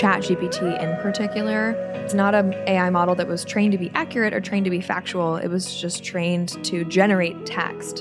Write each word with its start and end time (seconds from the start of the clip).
ChatGPT 0.00 0.82
in 0.82 0.96
particular, 1.02 1.72
it's 1.92 2.14
not 2.14 2.34
an 2.34 2.54
AI 2.66 2.88
model 2.88 3.14
that 3.16 3.28
was 3.28 3.44
trained 3.44 3.72
to 3.72 3.78
be 3.78 3.90
accurate 3.94 4.32
or 4.32 4.40
trained 4.40 4.64
to 4.64 4.70
be 4.70 4.80
factual. 4.80 5.36
It 5.36 5.48
was 5.48 5.78
just 5.78 6.02
trained 6.02 6.64
to 6.64 6.86
generate 6.86 7.44
text. 7.44 8.00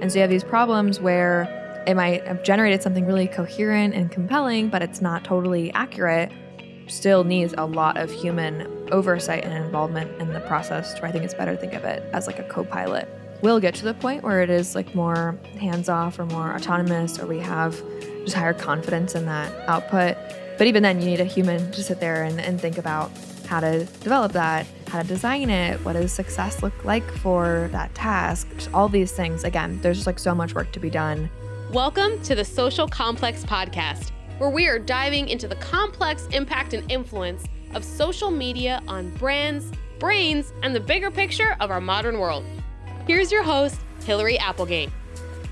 And 0.00 0.12
so 0.12 0.18
you 0.18 0.20
have 0.20 0.30
these 0.30 0.44
problems 0.44 1.00
where 1.00 1.48
it 1.88 1.96
might 1.96 2.24
have 2.24 2.44
generated 2.44 2.84
something 2.84 3.04
really 3.04 3.26
coherent 3.26 3.94
and 3.94 4.12
compelling, 4.12 4.68
but 4.68 4.80
it's 4.80 5.00
not 5.00 5.24
totally 5.24 5.72
accurate. 5.72 6.30
Still 6.86 7.24
needs 7.24 7.52
a 7.58 7.66
lot 7.66 7.96
of 7.96 8.12
human 8.12 8.88
oversight 8.92 9.44
and 9.44 9.52
involvement 9.52 10.22
in 10.22 10.32
the 10.32 10.40
process. 10.42 11.00
Where 11.00 11.08
I 11.08 11.12
think 11.12 11.24
it's 11.24 11.34
better 11.34 11.56
to 11.56 11.58
think 11.60 11.72
of 11.72 11.82
it 11.82 12.04
as 12.12 12.28
like 12.28 12.38
a 12.38 12.44
co 12.44 12.62
pilot. 12.62 13.08
We'll 13.42 13.58
get 13.58 13.74
to 13.76 13.84
the 13.84 13.94
point 13.94 14.22
where 14.22 14.40
it 14.40 14.50
is 14.50 14.76
like 14.76 14.94
more 14.94 15.36
hands 15.58 15.88
off 15.88 16.16
or 16.20 16.26
more 16.26 16.54
autonomous, 16.54 17.18
or 17.18 17.26
we 17.26 17.40
have 17.40 17.82
just 18.24 18.36
higher 18.36 18.54
confidence 18.54 19.16
in 19.16 19.26
that 19.26 19.52
output. 19.68 20.16
But 20.60 20.66
even 20.66 20.82
then, 20.82 21.00
you 21.00 21.06
need 21.06 21.20
a 21.20 21.24
human 21.24 21.72
to 21.72 21.82
sit 21.82 22.00
there 22.00 22.22
and, 22.24 22.38
and 22.38 22.60
think 22.60 22.76
about 22.76 23.10
how 23.46 23.60
to 23.60 23.86
develop 24.02 24.32
that, 24.32 24.66
how 24.88 25.00
to 25.00 25.08
design 25.08 25.48
it, 25.48 25.82
what 25.86 25.94
does 25.94 26.12
success 26.12 26.62
look 26.62 26.84
like 26.84 27.10
for 27.10 27.70
that 27.72 27.94
task, 27.94 28.46
just 28.56 28.68
all 28.74 28.86
these 28.86 29.10
things. 29.10 29.44
Again, 29.44 29.80
there's 29.80 29.96
just 29.96 30.06
like 30.06 30.18
so 30.18 30.34
much 30.34 30.54
work 30.54 30.70
to 30.72 30.78
be 30.78 30.90
done. 30.90 31.30
Welcome 31.72 32.22
to 32.24 32.34
the 32.34 32.44
Social 32.44 32.86
Complex 32.86 33.42
Podcast, 33.42 34.10
where 34.36 34.50
we 34.50 34.68
are 34.68 34.78
diving 34.78 35.30
into 35.30 35.48
the 35.48 35.56
complex 35.56 36.26
impact 36.32 36.74
and 36.74 36.92
influence 36.92 37.46
of 37.72 37.82
social 37.82 38.30
media 38.30 38.82
on 38.86 39.08
brands, 39.16 39.72
brains, 39.98 40.52
and 40.62 40.76
the 40.76 40.80
bigger 40.80 41.10
picture 41.10 41.56
of 41.60 41.70
our 41.70 41.80
modern 41.80 42.18
world. 42.18 42.44
Here's 43.06 43.32
your 43.32 43.44
host, 43.44 43.80
Hillary 44.04 44.38
Applegate. 44.38 44.90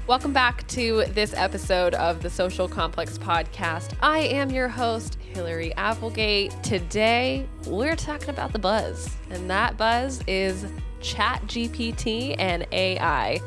Welcome 0.08 0.32
back 0.32 0.66
to 0.68 1.04
this 1.12 1.34
episode 1.34 1.92
of 1.92 2.22
the 2.22 2.30
Social 2.30 2.66
Complex 2.66 3.18
Podcast. 3.18 3.92
I 4.00 4.20
am 4.20 4.48
your 4.48 4.66
host, 4.66 5.18
Hillary 5.20 5.74
Applegate. 5.74 6.50
Today, 6.62 7.46
we're 7.66 7.94
talking 7.94 8.30
about 8.30 8.54
the 8.54 8.58
buzz, 8.58 9.14
and 9.28 9.50
that 9.50 9.76
buzz 9.76 10.22
is 10.26 10.64
ChatGPT 11.02 12.36
and 12.38 12.66
AI. 12.72 13.38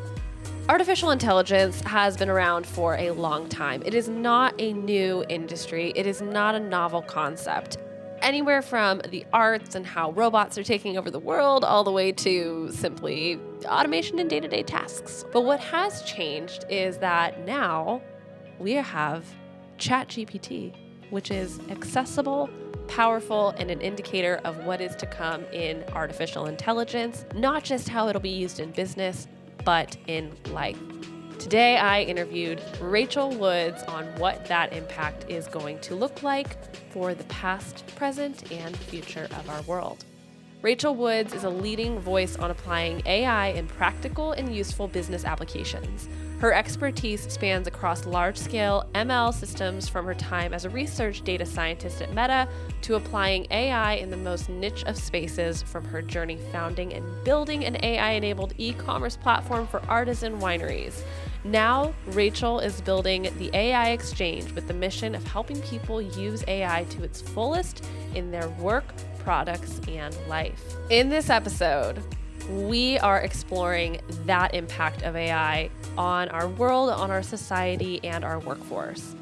Artificial 0.69 1.09
intelligence 1.09 1.81
has 1.81 2.15
been 2.15 2.29
around 2.29 2.67
for 2.67 2.95
a 2.97 3.09
long 3.09 3.49
time. 3.49 3.81
It 3.83 3.95
is 3.95 4.07
not 4.07 4.53
a 4.59 4.71
new 4.71 5.25
industry, 5.29 5.93
it 5.95 6.05
is 6.05 6.21
not 6.21 6.53
a 6.53 6.59
novel 6.59 7.01
concept 7.01 7.79
anywhere 8.21 8.61
from 8.61 9.01
the 9.09 9.25
arts 9.33 9.75
and 9.75 9.85
how 9.85 10.11
robots 10.11 10.57
are 10.57 10.63
taking 10.63 10.97
over 10.97 11.09
the 11.09 11.19
world, 11.19 11.63
all 11.63 11.83
the 11.83 11.91
way 11.91 12.11
to 12.11 12.69
simply 12.71 13.39
automation 13.65 14.19
in 14.19 14.27
day 14.27 14.39
to 14.39 14.47
day 14.47 14.63
tasks. 14.63 15.25
But 15.31 15.41
what 15.41 15.59
has 15.59 16.03
changed 16.03 16.65
is 16.69 16.97
that 16.99 17.45
now 17.45 18.01
we 18.59 18.73
have 18.73 19.25
ChatGPT, 19.77 20.73
which 21.09 21.31
is 21.31 21.59
accessible, 21.69 22.49
powerful, 22.87 23.49
and 23.57 23.71
an 23.71 23.81
indicator 23.81 24.39
of 24.43 24.65
what 24.65 24.81
is 24.81 24.95
to 24.97 25.05
come 25.05 25.43
in 25.51 25.83
artificial 25.93 26.45
intelligence, 26.45 27.25
not 27.33 27.63
just 27.63 27.89
how 27.89 28.07
it'll 28.07 28.21
be 28.21 28.29
used 28.29 28.59
in 28.59 28.71
business, 28.71 29.27
but 29.63 29.97
in 30.07 30.31
life. 30.51 30.77
Today, 31.41 31.75
I 31.75 32.03
interviewed 32.03 32.61
Rachel 32.79 33.31
Woods 33.31 33.81
on 33.87 34.05
what 34.19 34.45
that 34.45 34.73
impact 34.73 35.25
is 35.27 35.47
going 35.47 35.79
to 35.79 35.95
look 35.95 36.21
like 36.21 36.55
for 36.91 37.15
the 37.15 37.23
past, 37.23 37.83
present, 37.95 38.51
and 38.51 38.77
future 38.77 39.27
of 39.31 39.49
our 39.49 39.63
world. 39.63 40.05
Rachel 40.61 40.93
Woods 40.93 41.33
is 41.33 41.43
a 41.43 41.49
leading 41.49 41.97
voice 41.97 42.35
on 42.35 42.51
applying 42.51 43.01
AI 43.07 43.47
in 43.47 43.65
practical 43.65 44.33
and 44.33 44.55
useful 44.55 44.87
business 44.87 45.25
applications. 45.25 46.07
Her 46.37 46.53
expertise 46.53 47.31
spans 47.31 47.65
across 47.65 48.05
large 48.05 48.37
scale 48.37 48.87
ML 48.93 49.33
systems 49.33 49.89
from 49.89 50.05
her 50.05 50.13
time 50.13 50.53
as 50.53 50.65
a 50.65 50.69
research 50.69 51.23
data 51.23 51.45
scientist 51.45 52.03
at 52.03 52.09
Meta 52.09 52.47
to 52.81 52.95
applying 52.95 53.47
AI 53.49 53.93
in 53.93 54.11
the 54.11 54.17
most 54.17 54.49
niche 54.49 54.83
of 54.85 54.97
spaces 54.97 55.63
from 55.63 55.85
her 55.85 56.03
journey 56.03 56.37
founding 56.51 56.93
and 56.93 57.23
building 57.23 57.65
an 57.65 57.77
AI 57.83 58.11
enabled 58.11 58.53
e 58.59 58.73
commerce 58.73 59.17
platform 59.17 59.65
for 59.65 59.81
artisan 59.87 60.39
wineries. 60.39 61.01
Now, 61.43 61.93
Rachel 62.07 62.59
is 62.59 62.81
building 62.81 63.29
the 63.39 63.49
AI 63.55 63.89
Exchange 63.89 64.51
with 64.51 64.67
the 64.67 64.75
mission 64.75 65.15
of 65.15 65.25
helping 65.25 65.59
people 65.63 65.99
use 65.99 66.43
AI 66.47 66.85
to 66.91 67.03
its 67.03 67.19
fullest 67.19 67.83
in 68.13 68.29
their 68.29 68.47
work, 68.49 68.85
products, 69.19 69.81
and 69.87 70.15
life. 70.27 70.75
In 70.91 71.09
this 71.09 71.31
episode, 71.31 72.03
we 72.49 72.99
are 72.99 73.21
exploring 73.21 74.01
that 74.25 74.53
impact 74.53 75.01
of 75.01 75.15
AI 75.15 75.71
on 75.97 76.29
our 76.29 76.47
world, 76.47 76.91
on 76.91 77.09
our 77.09 77.23
society, 77.23 77.99
and 78.03 78.23
our 78.23 78.39
workforce. 78.39 79.15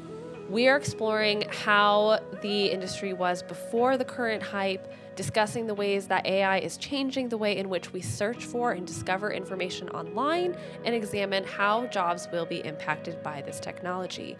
We 0.50 0.68
are 0.68 0.76
exploring 0.76 1.44
how 1.48 2.20
the 2.42 2.66
industry 2.66 3.14
was 3.14 3.42
before 3.42 3.96
the 3.96 4.04
current 4.04 4.42
hype 4.42 4.92
discussing 5.20 5.66
the 5.66 5.74
ways 5.74 6.06
that 6.06 6.26
AI 6.26 6.60
is 6.60 6.78
changing 6.78 7.28
the 7.28 7.36
way 7.36 7.58
in 7.58 7.68
which 7.68 7.92
we 7.92 8.00
search 8.00 8.42
for 8.46 8.72
and 8.72 8.86
discover 8.86 9.30
information 9.30 9.86
online, 9.90 10.56
and 10.86 10.94
examine 10.94 11.44
how 11.44 11.84
jobs 11.88 12.26
will 12.32 12.46
be 12.46 12.64
impacted 12.64 13.22
by 13.22 13.42
this 13.42 13.60
technology. 13.60 14.34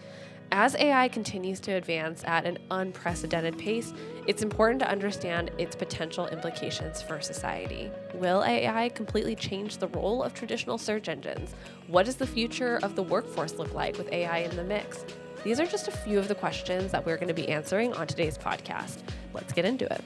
As 0.52 0.74
AI 0.76 1.08
continues 1.08 1.60
to 1.60 1.72
advance 1.72 2.24
at 2.24 2.46
an 2.46 2.56
unprecedented 2.70 3.58
pace, 3.58 3.92
it's 4.26 4.42
important 4.42 4.80
to 4.80 4.88
understand 4.88 5.50
its 5.58 5.76
potential 5.76 6.28
implications 6.28 7.02
for 7.02 7.20
society. 7.20 7.90
Will 8.14 8.42
AI 8.42 8.88
completely 8.88 9.36
change 9.36 9.76
the 9.76 9.88
role 9.88 10.22
of 10.22 10.32
traditional 10.32 10.78
search 10.78 11.10
engines? 11.10 11.54
What 11.88 12.06
does 12.06 12.16
the 12.16 12.26
future 12.26 12.80
of 12.82 12.96
the 12.96 13.02
workforce 13.02 13.56
look 13.56 13.74
like 13.74 13.98
with 13.98 14.10
AI 14.14 14.38
in 14.38 14.56
the 14.56 14.64
mix? 14.64 15.04
These 15.44 15.60
are 15.60 15.66
just 15.66 15.88
a 15.88 15.92
few 15.92 16.18
of 16.18 16.28
the 16.28 16.34
questions 16.34 16.90
that 16.92 17.04
we're 17.04 17.16
going 17.16 17.28
to 17.28 17.34
be 17.34 17.50
answering 17.50 17.92
on 17.92 18.06
today's 18.06 18.38
podcast. 18.38 19.02
Let's 19.34 19.52
get 19.52 19.66
into 19.66 19.84
it. 19.92 20.02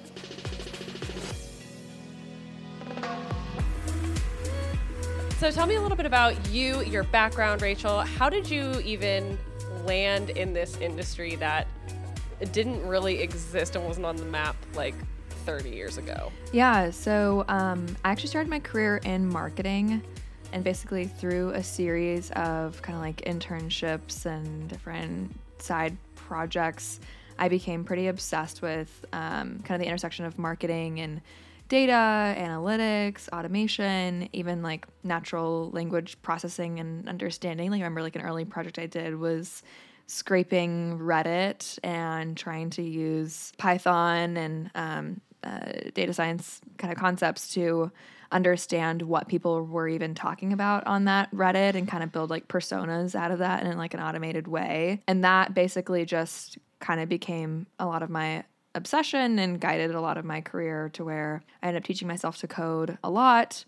So 5.38 5.50
tell 5.50 5.66
me 5.66 5.74
a 5.74 5.80
little 5.82 5.96
bit 5.96 6.06
about 6.06 6.48
you, 6.50 6.82
your 6.84 7.02
background, 7.02 7.60
Rachel. 7.60 8.00
How 8.00 8.30
did 8.30 8.48
you 8.48 8.80
even 8.80 9.36
land 9.84 10.30
in 10.30 10.52
this 10.52 10.76
industry 10.78 11.36
that 11.36 11.66
didn't 12.52 12.86
really 12.86 13.20
exist 13.20 13.76
and 13.76 13.84
wasn't 13.84 14.06
on 14.06 14.16
the 14.16 14.24
map 14.24 14.56
like 14.74 14.94
30 15.44 15.70
years 15.70 15.98
ago? 15.98 16.32
Yeah, 16.52 16.90
so 16.90 17.44
um, 17.48 17.84
I 18.04 18.10
actually 18.10 18.28
started 18.28 18.48
my 18.48 18.60
career 18.60 18.98
in 19.04 19.28
marketing 19.28 20.02
and 20.52 20.62
basically 20.62 21.06
through 21.06 21.50
a 21.50 21.62
series 21.62 22.30
of 22.30 22.80
kind 22.80 22.96
of 22.96 23.02
like 23.02 23.16
internships 23.22 24.24
and 24.24 24.68
different 24.68 25.34
side 25.58 25.96
projects, 26.14 27.00
I 27.38 27.48
became 27.48 27.84
pretty 27.84 28.06
obsessed 28.06 28.62
with 28.62 29.04
um, 29.12 29.60
kind 29.64 29.72
of 29.72 29.80
the 29.80 29.86
intersection 29.86 30.24
of 30.24 30.38
marketing 30.38 31.00
and 31.00 31.20
data, 31.74 32.36
analytics, 32.38 33.28
automation, 33.30 34.28
even 34.32 34.62
like 34.62 34.86
natural 35.02 35.72
language 35.72 36.16
processing 36.22 36.78
and 36.78 37.08
understanding. 37.08 37.68
Like 37.68 37.80
I 37.80 37.82
remember 37.82 38.02
like 38.02 38.14
an 38.14 38.22
early 38.22 38.44
project 38.44 38.78
I 38.78 38.86
did 38.86 39.18
was 39.18 39.64
scraping 40.06 41.00
Reddit 41.00 41.80
and 41.82 42.36
trying 42.36 42.70
to 42.70 42.82
use 42.82 43.52
Python 43.58 44.36
and 44.36 44.70
um, 44.76 45.20
uh, 45.42 45.72
data 45.94 46.14
science 46.14 46.60
kind 46.78 46.92
of 46.92 46.98
concepts 46.98 47.48
to 47.54 47.90
understand 48.30 49.02
what 49.02 49.26
people 49.26 49.64
were 49.64 49.88
even 49.88 50.14
talking 50.14 50.52
about 50.52 50.86
on 50.86 51.06
that 51.06 51.28
Reddit 51.32 51.74
and 51.74 51.88
kind 51.88 52.04
of 52.04 52.12
build 52.12 52.30
like 52.30 52.46
personas 52.46 53.16
out 53.16 53.32
of 53.32 53.40
that 53.40 53.64
in 53.64 53.76
like 53.76 53.94
an 53.94 54.00
automated 54.00 54.46
way. 54.46 55.02
And 55.08 55.24
that 55.24 55.54
basically 55.54 56.04
just 56.04 56.56
kind 56.78 57.00
of 57.00 57.08
became 57.08 57.66
a 57.80 57.86
lot 57.86 58.04
of 58.04 58.10
my 58.10 58.44
obsession 58.74 59.38
and 59.38 59.60
guided 59.60 59.94
a 59.94 60.00
lot 60.00 60.16
of 60.16 60.24
my 60.24 60.40
career 60.40 60.90
to 60.94 61.04
where 61.04 61.42
I 61.62 61.68
ended 61.68 61.82
up 61.82 61.86
teaching 61.86 62.08
myself 62.08 62.38
to 62.38 62.46
code 62.46 62.98
a 63.02 63.10
lot, 63.10 63.64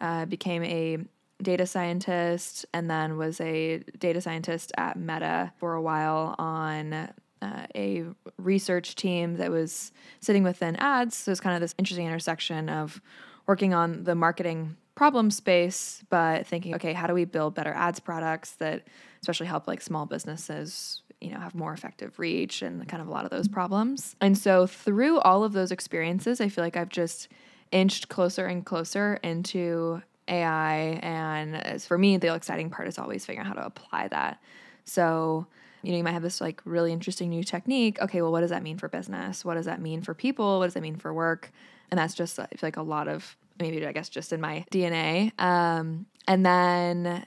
uh, 0.00 0.26
became 0.26 0.64
a 0.64 0.98
data 1.42 1.66
scientist, 1.66 2.66
and 2.74 2.90
then 2.90 3.16
was 3.16 3.40
a 3.40 3.78
data 3.98 4.20
scientist 4.20 4.72
at 4.76 4.98
Meta 4.98 5.52
for 5.58 5.74
a 5.74 5.82
while 5.82 6.34
on 6.38 6.92
uh, 6.92 7.66
a 7.74 8.04
research 8.36 8.96
team 8.96 9.36
that 9.36 9.50
was 9.50 9.92
sitting 10.20 10.42
within 10.42 10.76
ads. 10.76 11.16
So 11.16 11.30
it's 11.30 11.40
kind 11.40 11.54
of 11.54 11.60
this 11.60 11.74
interesting 11.78 12.06
intersection 12.06 12.68
of 12.68 13.00
working 13.46 13.72
on 13.72 14.04
the 14.04 14.14
marketing 14.14 14.76
problem 14.94 15.30
space, 15.30 16.02
but 16.10 16.46
thinking, 16.46 16.74
okay, 16.74 16.92
how 16.92 17.06
do 17.06 17.14
we 17.14 17.24
build 17.24 17.54
better 17.54 17.72
ads 17.72 18.00
products 18.00 18.52
that 18.56 18.82
especially 19.22 19.46
help 19.46 19.68
like 19.68 19.80
small 19.80 20.06
businesses 20.06 21.02
you 21.20 21.30
know 21.30 21.38
have 21.38 21.54
more 21.54 21.72
effective 21.72 22.18
reach 22.18 22.62
and 22.62 22.86
kind 22.88 23.00
of 23.00 23.08
a 23.08 23.10
lot 23.10 23.24
of 23.24 23.30
those 23.30 23.48
problems. 23.48 24.16
And 24.20 24.36
so 24.36 24.66
through 24.66 25.20
all 25.20 25.44
of 25.44 25.52
those 25.52 25.72
experiences 25.72 26.40
i 26.40 26.48
feel 26.48 26.64
like 26.64 26.76
i've 26.76 26.88
just 26.88 27.28
inched 27.72 28.08
closer 28.08 28.46
and 28.46 28.64
closer 28.64 29.18
into 29.22 30.02
ai 30.28 30.98
and 31.02 31.82
for 31.82 31.98
me 31.98 32.16
the 32.16 32.34
exciting 32.34 32.70
part 32.70 32.88
is 32.88 32.98
always 32.98 33.24
figuring 33.26 33.46
out 33.46 33.54
how 33.54 33.60
to 33.60 33.66
apply 33.66 34.08
that. 34.08 34.40
So 34.84 35.46
you 35.82 35.92
know 35.92 35.98
you 35.98 36.04
might 36.04 36.12
have 36.12 36.22
this 36.22 36.40
like 36.40 36.60
really 36.64 36.92
interesting 36.92 37.30
new 37.30 37.44
technique. 37.44 38.00
Okay 38.00 38.22
well 38.22 38.32
what 38.32 38.40
does 38.40 38.50
that 38.50 38.62
mean 38.62 38.78
for 38.78 38.88
business? 38.88 39.44
What 39.44 39.54
does 39.54 39.66
that 39.66 39.80
mean 39.80 40.02
for 40.02 40.14
people? 40.14 40.58
What 40.58 40.66
does 40.66 40.74
that 40.74 40.82
mean 40.82 40.96
for 40.96 41.12
work? 41.12 41.50
And 41.90 41.98
that's 41.98 42.14
just 42.14 42.38
i 42.38 42.46
feel 42.46 42.66
like 42.66 42.76
a 42.76 42.82
lot 42.82 43.08
of 43.08 43.36
maybe 43.58 43.84
i 43.86 43.92
guess 43.92 44.08
just 44.08 44.32
in 44.32 44.40
my 44.40 44.64
dna 44.70 45.32
um, 45.40 46.06
and 46.26 46.44
then 46.44 47.26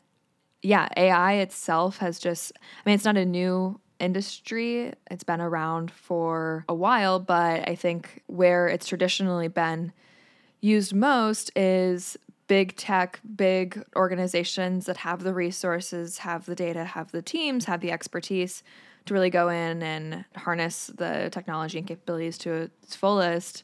yeah, 0.62 0.88
AI 0.96 1.34
itself 1.34 1.98
has 1.98 2.20
just, 2.20 2.52
I 2.56 2.90
mean, 2.90 2.96
it's 2.96 3.06
not 3.06 3.18
a 3.18 3.26
new 3.26 3.80
industry. 4.00 4.94
It's 5.10 5.24
been 5.24 5.42
around 5.42 5.92
for 5.92 6.66
a 6.68 6.74
while, 6.74 7.20
but 7.20 7.68
I 7.68 7.76
think 7.76 8.24
where 8.28 8.68
it's 8.68 8.88
traditionally 8.88 9.48
been 9.48 9.94
used 10.60 10.94
most 10.94 11.52
is 11.56 12.18
big 12.48 12.76
tech, 12.76 13.20
big 13.36 13.82
organizations 13.96 14.86
that 14.86 14.98
have 14.98 15.24
the 15.24 15.34
resources, 15.34 16.20
have 16.20 16.46
the 16.46 16.56
data, 16.56 16.84
have 16.84 17.12
the 17.12 17.22
teams, 17.22 17.66
have 17.66 17.80
the 17.80 17.92
expertise 17.92 18.62
to 19.06 19.14
really 19.14 19.30
go 19.30 19.50
in 19.50 19.82
and 19.82 20.26
harness 20.36 20.88
the 20.88 21.30
technology 21.32 21.78
and 21.78 21.88
capabilities 21.88 22.38
to 22.40 22.52
its 22.84 22.96
fullest. 22.96 23.64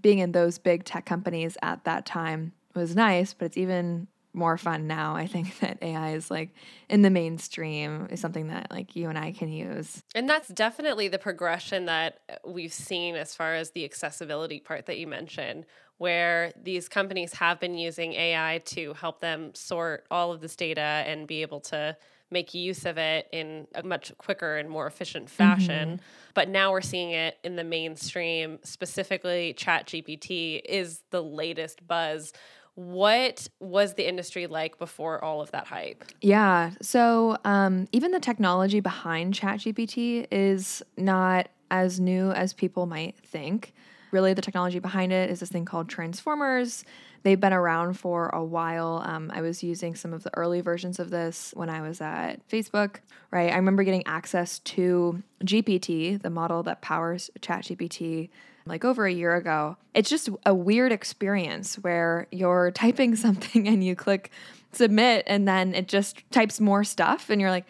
Being 0.00 0.18
in 0.18 0.32
those 0.32 0.58
big 0.58 0.84
tech 0.84 1.06
companies 1.06 1.56
at 1.62 1.84
that 1.84 2.06
time 2.06 2.52
was 2.74 2.94
nice, 2.94 3.34
but 3.34 3.46
it's 3.46 3.56
even 3.56 4.08
more 4.32 4.56
fun 4.56 4.86
now. 4.86 5.14
I 5.16 5.26
think 5.26 5.58
that 5.60 5.78
AI 5.82 6.12
is 6.12 6.30
like 6.30 6.54
in 6.88 7.02
the 7.02 7.10
mainstream 7.10 8.08
is 8.10 8.20
something 8.20 8.48
that 8.48 8.70
like 8.70 8.96
you 8.96 9.08
and 9.08 9.18
I 9.18 9.32
can 9.32 9.48
use. 9.48 10.02
And 10.14 10.28
that's 10.28 10.48
definitely 10.48 11.08
the 11.08 11.18
progression 11.18 11.86
that 11.86 12.20
we've 12.46 12.72
seen 12.72 13.14
as 13.14 13.34
far 13.34 13.54
as 13.54 13.70
the 13.70 13.84
accessibility 13.84 14.60
part 14.60 14.86
that 14.86 14.98
you 14.98 15.06
mentioned, 15.06 15.66
where 15.98 16.52
these 16.62 16.88
companies 16.88 17.34
have 17.34 17.60
been 17.60 17.74
using 17.74 18.12
AI 18.14 18.62
to 18.66 18.94
help 18.94 19.20
them 19.20 19.54
sort 19.54 20.06
all 20.10 20.32
of 20.32 20.40
this 20.40 20.56
data 20.56 20.80
and 20.80 21.26
be 21.26 21.42
able 21.42 21.60
to 21.60 21.96
make 22.30 22.52
use 22.52 22.84
of 22.84 22.98
it 22.98 23.26
in 23.32 23.66
a 23.74 23.82
much 23.82 24.12
quicker 24.18 24.56
and 24.56 24.68
more 24.68 24.86
efficient 24.86 25.30
fashion. 25.30 25.88
Mm-hmm. 25.88 26.02
But 26.34 26.48
now 26.48 26.72
we're 26.72 26.82
seeing 26.82 27.10
it 27.10 27.38
in 27.42 27.56
the 27.56 27.64
mainstream, 27.64 28.58
specifically 28.64 29.54
ChatGPT 29.56 30.60
is 30.64 31.02
the 31.10 31.22
latest 31.22 31.86
buzz. 31.86 32.32
What 32.78 33.48
was 33.58 33.94
the 33.94 34.06
industry 34.06 34.46
like 34.46 34.78
before 34.78 35.24
all 35.24 35.40
of 35.40 35.50
that 35.50 35.66
hype? 35.66 36.04
Yeah. 36.20 36.70
So 36.80 37.36
um, 37.44 37.88
even 37.90 38.12
the 38.12 38.20
technology 38.20 38.78
behind 38.78 39.34
ChatGPT 39.34 40.28
is 40.30 40.80
not 40.96 41.48
as 41.72 41.98
new 41.98 42.30
as 42.30 42.52
people 42.52 42.86
might 42.86 43.16
think. 43.18 43.74
Really, 44.12 44.32
the 44.32 44.42
technology 44.42 44.78
behind 44.78 45.12
it 45.12 45.28
is 45.28 45.40
this 45.40 45.48
thing 45.48 45.64
called 45.64 45.88
transformers. 45.88 46.84
They've 47.24 47.40
been 47.40 47.52
around 47.52 47.94
for 47.94 48.28
a 48.28 48.44
while. 48.44 49.02
Um, 49.04 49.32
I 49.34 49.40
was 49.40 49.60
using 49.60 49.96
some 49.96 50.12
of 50.12 50.22
the 50.22 50.30
early 50.36 50.60
versions 50.60 51.00
of 51.00 51.10
this 51.10 51.52
when 51.56 51.68
I 51.68 51.80
was 51.80 52.00
at 52.00 52.48
Facebook, 52.48 52.98
right? 53.32 53.52
I 53.52 53.56
remember 53.56 53.82
getting 53.82 54.06
access 54.06 54.60
to 54.60 55.20
GPT, 55.42 56.22
the 56.22 56.30
model 56.30 56.62
that 56.62 56.80
powers 56.80 57.28
ChatGPT, 57.40 58.30
like 58.68 58.84
over 58.84 59.06
a 59.06 59.12
year 59.12 59.34
ago. 59.34 59.76
It's 59.94 60.10
just 60.10 60.28
a 60.46 60.54
weird 60.54 60.92
experience 60.92 61.76
where 61.76 62.26
you're 62.30 62.70
typing 62.74 63.16
something 63.16 63.66
and 63.66 63.82
you 63.82 63.96
click 63.96 64.30
submit, 64.72 65.24
and 65.26 65.48
then 65.48 65.74
it 65.74 65.88
just 65.88 66.22
types 66.30 66.60
more 66.60 66.84
stuff, 66.84 67.30
and 67.30 67.40
you're 67.40 67.50
like, 67.50 67.64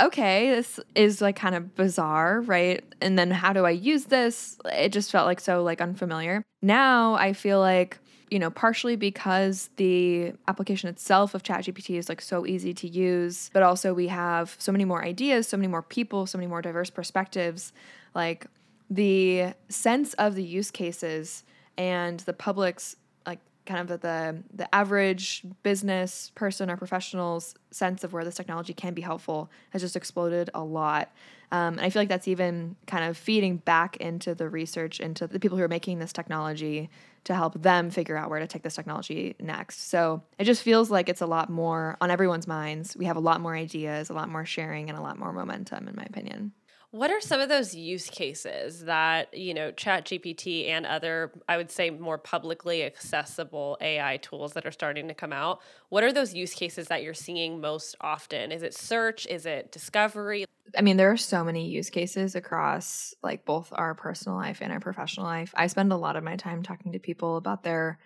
okay, 0.00 0.50
this 0.50 0.80
is 0.94 1.20
like 1.20 1.36
kind 1.36 1.54
of 1.54 1.74
bizarre, 1.74 2.40
right? 2.42 2.84
And 3.00 3.18
then 3.18 3.30
how 3.30 3.52
do 3.52 3.64
I 3.64 3.70
use 3.70 4.04
this? 4.04 4.58
It 4.66 4.90
just 4.90 5.10
felt 5.10 5.26
like 5.26 5.40
so 5.40 5.62
like 5.62 5.80
unfamiliar. 5.80 6.44
Now 6.62 7.14
I 7.14 7.32
feel 7.32 7.58
like, 7.58 7.98
you 8.30 8.38
know, 8.38 8.50
partially 8.50 8.96
because 8.96 9.70
the 9.76 10.34
application 10.46 10.88
itself 10.88 11.34
of 11.34 11.42
ChatGPT 11.42 11.98
is 11.98 12.08
like 12.08 12.20
so 12.20 12.46
easy 12.46 12.72
to 12.74 12.88
use, 12.88 13.50
but 13.52 13.62
also 13.62 13.94
we 13.94 14.08
have 14.08 14.54
so 14.58 14.70
many 14.70 14.84
more 14.84 15.04
ideas, 15.04 15.48
so 15.48 15.56
many 15.56 15.68
more 15.68 15.82
people, 15.82 16.26
so 16.26 16.38
many 16.38 16.46
more 16.46 16.62
diverse 16.62 16.90
perspectives. 16.90 17.72
Like 18.14 18.46
the 18.90 19.54
sense 19.68 20.14
of 20.14 20.34
the 20.34 20.42
use 20.42 20.70
cases 20.70 21.44
and 21.76 22.20
the 22.20 22.32
public's 22.32 22.96
like 23.26 23.40
kind 23.66 23.80
of 23.80 24.00
the 24.00 24.42
the 24.52 24.74
average 24.74 25.42
business 25.62 26.32
person 26.34 26.70
or 26.70 26.76
professional's 26.76 27.54
sense 27.70 28.04
of 28.04 28.12
where 28.12 28.24
this 28.24 28.34
technology 28.34 28.72
can 28.72 28.94
be 28.94 29.02
helpful 29.02 29.50
has 29.70 29.82
just 29.82 29.96
exploded 29.96 30.50
a 30.54 30.62
lot. 30.62 31.12
Um, 31.50 31.74
and 31.74 31.80
I 31.80 31.88
feel 31.88 32.02
like 32.02 32.10
that's 32.10 32.28
even 32.28 32.76
kind 32.86 33.04
of 33.04 33.16
feeding 33.16 33.56
back 33.56 33.96
into 33.98 34.34
the 34.34 34.48
research 34.48 35.00
into 35.00 35.26
the 35.26 35.40
people 35.40 35.56
who 35.56 35.64
are 35.64 35.68
making 35.68 35.98
this 35.98 36.12
technology 36.12 36.90
to 37.24 37.34
help 37.34 37.60
them 37.62 37.90
figure 37.90 38.16
out 38.16 38.30
where 38.30 38.40
to 38.40 38.46
take 38.46 38.62
this 38.62 38.74
technology 38.74 39.34
next. 39.38 39.90
So 39.90 40.22
it 40.38 40.44
just 40.44 40.62
feels 40.62 40.90
like 40.90 41.08
it's 41.08 41.20
a 41.20 41.26
lot 41.26 41.50
more 41.50 41.96
on 42.00 42.10
everyone's 42.10 42.46
minds. 42.46 42.96
We 42.96 43.06
have 43.06 43.16
a 43.16 43.20
lot 43.20 43.40
more 43.40 43.54
ideas, 43.54 44.10
a 44.10 44.14
lot 44.14 44.28
more 44.28 44.44
sharing, 44.44 44.88
and 44.88 44.98
a 44.98 45.02
lot 45.02 45.18
more 45.18 45.32
momentum, 45.32 45.88
in 45.88 45.96
my 45.96 46.04
opinion. 46.04 46.52
What 46.90 47.10
are 47.10 47.20
some 47.20 47.40
of 47.40 47.50
those 47.50 47.74
use 47.74 48.08
cases 48.08 48.86
that, 48.86 49.36
you 49.36 49.52
know, 49.52 49.72
ChatGPT 49.72 50.68
and 50.68 50.86
other, 50.86 51.32
I 51.46 51.58
would 51.58 51.70
say, 51.70 51.90
more 51.90 52.16
publicly 52.16 52.82
accessible 52.82 53.76
AI 53.82 54.16
tools 54.16 54.54
that 54.54 54.64
are 54.64 54.72
starting 54.72 55.06
to 55.08 55.14
come 55.14 55.32
out? 55.32 55.60
What 55.90 56.02
are 56.02 56.14
those 56.14 56.32
use 56.32 56.54
cases 56.54 56.88
that 56.88 57.02
you're 57.02 57.12
seeing 57.12 57.60
most 57.60 57.94
often? 58.00 58.50
Is 58.52 58.62
it 58.62 58.72
search? 58.72 59.26
Is 59.26 59.44
it 59.44 59.70
discovery? 59.70 60.46
I 60.78 60.80
mean, 60.80 60.96
there 60.96 61.12
are 61.12 61.18
so 61.18 61.44
many 61.44 61.68
use 61.68 61.90
cases 61.90 62.34
across 62.34 63.14
like 63.22 63.44
both 63.44 63.70
our 63.72 63.94
personal 63.94 64.38
life 64.38 64.62
and 64.62 64.72
our 64.72 64.80
professional 64.80 65.26
life. 65.26 65.52
I 65.54 65.66
spend 65.66 65.92
a 65.92 65.96
lot 65.96 66.16
of 66.16 66.24
my 66.24 66.36
time 66.36 66.62
talking 66.62 66.92
to 66.92 66.98
people 66.98 67.36
about 67.36 67.64
their 67.64 67.98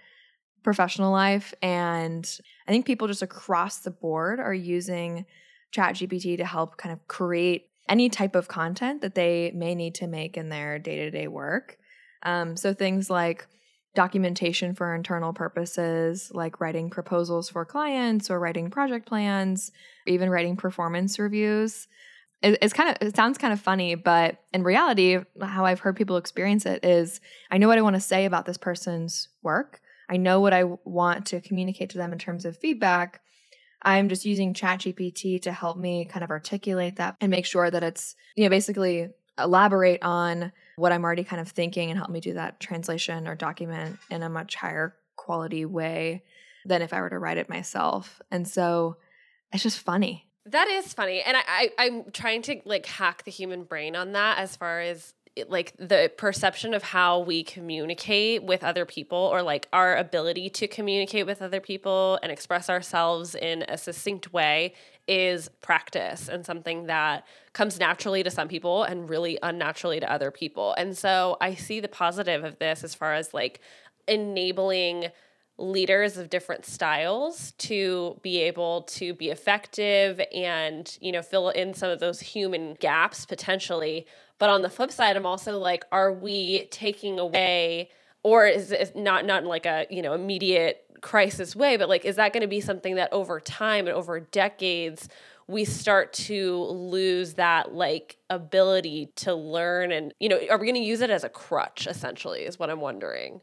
professional 0.65 1.13
life. 1.13 1.55
And 1.63 2.29
I 2.67 2.73
think 2.73 2.87
people 2.87 3.07
just 3.07 3.23
across 3.23 3.79
the 3.79 3.91
board 3.93 4.41
are 4.41 4.55
using 4.55 5.25
ChatGPT 5.73 6.37
to 6.39 6.45
help 6.45 6.77
kind 6.77 6.93
of 6.93 7.07
create 7.07 7.69
any 7.89 8.09
type 8.09 8.35
of 8.35 8.49
content 8.49 9.03
that 9.03 9.15
they 9.15 9.53
may 9.55 9.75
need 9.75 9.95
to 9.97 10.07
make 10.07 10.37
in 10.37 10.49
their 10.49 10.79
day 10.79 10.97
to 10.97 11.11
day 11.11 11.29
work. 11.29 11.79
Um, 12.23 12.57
so 12.57 12.73
things 12.73 13.11
like 13.11 13.47
documentation 13.95 14.75
for 14.75 14.95
internal 14.95 15.33
purposes, 15.33 16.31
like 16.33 16.61
writing 16.61 16.89
proposals 16.89 17.51
for 17.51 17.65
clients 17.65 18.31
or 18.31 18.41
writing 18.41 18.71
project 18.71 19.07
plans, 19.07 19.71
or 20.07 20.13
even 20.13 20.31
writing 20.31 20.57
performance 20.57 21.19
reviews. 21.19 21.89
It, 22.43 22.59
it's 22.63 22.73
kind 22.73 22.91
of 22.91 22.97
it 23.07 23.15
sounds 23.15 23.39
kind 23.39 23.53
of 23.53 23.61
funny, 23.61 23.95
but 23.95 24.39
in 24.53 24.63
reality, 24.63 25.19
how 25.41 25.65
I've 25.65 25.81
heard 25.81 25.97
people 25.97 26.17
experience 26.17 26.65
it 26.67 26.85
is 26.85 27.21
I 27.51 27.59
know 27.59 27.69
what 27.69 27.79
I 27.79 27.83
want 27.83 27.95
to 27.95 28.01
say 28.01 28.25
about 28.25 28.47
this 28.47 28.59
person's 28.59 29.29
work. 29.43 29.81
I 30.09 30.17
know 30.17 30.41
what 30.41 30.53
I 30.53 30.65
want 30.85 31.27
to 31.27 31.41
communicate 31.41 31.91
to 31.91 31.99
them 31.99 32.13
in 32.13 32.19
terms 32.19 32.45
of 32.45 32.57
feedback. 32.57 33.21
I'm 33.83 34.09
just 34.09 34.25
using 34.25 34.55
ChatGPT 34.55 35.43
to 35.43 35.53
help 35.53 35.77
me 35.77 36.05
kind 36.05 36.23
of 36.25 36.31
articulate 36.31 36.97
that 36.97 37.17
and 37.21 37.31
make 37.31 37.47
sure 37.47 37.71
that 37.71 37.83
it's, 37.83 38.15
you 38.37 38.45
know, 38.45 38.51
basically 38.51 39.09
elaborate 39.39 40.03
on 40.03 40.53
what 40.77 40.93
I'm 40.93 41.05
already 41.05 41.25
kind 41.25 41.41
of 41.41 41.49
thinking 41.49 41.91
and 41.91 41.99
help 41.99 42.11
me 42.11 42.21
do 42.21 42.35
that 42.35 42.61
translation 42.61 43.27
or 43.27 43.35
document 43.35 43.99
in 44.11 44.23
a 44.23 44.29
much 44.29 44.55
higher 44.55 44.95
quality 45.17 45.65
way 45.65 46.23
than 46.65 46.83
if 46.83 46.93
I 46.93 47.01
were 47.01 47.11
to 47.11 47.19
write 47.19 47.39
it 47.39 47.49
myself. 47.49 48.21
And 48.31 48.47
so 48.47 48.97
it's 49.53 49.63
just 49.63 49.81
funny. 49.81 50.29
That 50.47 50.69
is 50.69 50.93
funny. 50.93 51.23
And 51.23 51.37
I, 51.37 51.71
I 51.79 51.87
am 51.87 52.11
trying 52.13 52.43
to 52.43 52.61
like 52.65 52.87
hack 52.87 53.25
the 53.25 53.31
human 53.31 53.65
brain 53.65 53.95
on 53.95 54.13
that 54.13 54.39
as 54.39 54.57
far 54.57 54.81
as 54.81 55.15
like 55.49 55.75
the 55.79 56.13
perception 56.19 56.75
of 56.75 56.83
how 56.83 57.21
we 57.21 57.43
communicate 57.43 58.43
with 58.43 58.63
other 58.63 58.85
people 58.85 59.19
or 59.19 59.43
like 59.43 59.67
our 59.73 59.97
ability 59.97 60.51
to 60.51 60.69
communicate 60.69 61.25
with 61.25 61.41
other 61.41 61.61
people 61.61 62.19
and 62.23 62.31
express 62.31 62.69
ourselves 62.69 63.35
in 63.35 63.65
a 63.69 63.79
succinct 63.79 64.33
way 64.33 64.75
is 65.09 65.49
practice 65.63 66.29
and 66.29 66.45
something 66.45 66.87
that 66.87 67.25
comes 67.55 67.81
naturally 67.81 68.23
to 68.23 68.31
some 68.31 68.47
people 68.47 68.83
and 68.83 69.09
really 69.09 69.39
unnaturally 69.43 70.01
to 70.01 70.13
other 70.13 70.31
people. 70.31 70.75
And 70.75 70.97
so 70.97 71.39
I 71.41 71.55
see 71.55 71.81
the 71.81 71.89
positive 71.89 72.45
of 72.45 72.59
this 72.59 72.85
as 72.85 72.95
far 72.95 73.15
as 73.15 73.33
like 73.33 73.61
enabling 74.07 75.07
leaders 75.59 76.17
of 76.17 76.29
different 76.29 76.67
styles 76.67 77.53
to 77.53 78.19
be 78.23 78.41
able 78.41 78.83
to 78.83 79.15
be 79.15 79.31
effective 79.31 80.21
and 80.35 80.97
you 81.01 81.13
know 81.13 81.23
fill 81.23 81.51
in 81.51 81.75
some 81.75 81.91
of 81.91 82.01
those 82.01 82.21
human 82.21 82.75
gaps 82.81 83.27
potentially 83.27 84.07
but 84.43 84.51
on 84.51 84.63
the 84.63 84.69
flip 84.69 84.91
side, 84.91 85.17
I'm 85.17 85.25
also 85.25 85.57
like, 85.57 85.85
are 85.93 86.13
we 86.13 86.67
taking 86.73 87.21
away, 87.21 87.91
or 88.25 88.45
is 88.45 88.73
it 88.73 88.97
not 88.97 89.25
not 89.25 89.45
in 89.45 89.49
like 89.49 89.67
a 89.67 89.87
you 89.89 90.03
know 90.03 90.15
immediate 90.15 90.85
crisis 91.01 91.55
way, 91.55 91.77
but 91.77 91.89
like, 91.89 92.05
is 92.05 92.17
that 92.17 92.33
going 92.33 92.41
to 92.41 92.49
be 92.49 92.61
something 92.61 92.97
that 92.97 93.13
over 93.13 93.39
time 93.39 93.87
and 93.87 93.95
over 93.95 94.19
decades 94.19 95.09
we 95.47 95.65
start 95.65 96.13
to 96.15 96.57
lose 96.57 97.35
that 97.35 97.73
like 97.73 98.17
ability 98.31 99.13
to 99.15 99.33
learn 99.33 99.93
and 99.93 100.13
you 100.19 100.29
know 100.29 100.41
are 100.51 100.59
we 100.59 100.67
going 100.67 100.75
to 100.75 100.81
use 100.81 101.03
it 101.03 101.11
as 101.11 101.23
a 101.23 101.29
crutch 101.29 101.87
essentially 101.87 102.41
is 102.41 102.59
what 102.59 102.69
i'm 102.69 102.81
wondering. 102.81 103.41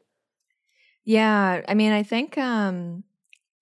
Yeah 1.05 1.61
i 1.65 1.73
mean 1.75 1.93
i 1.93 2.03
think 2.03 2.37
um 2.37 3.05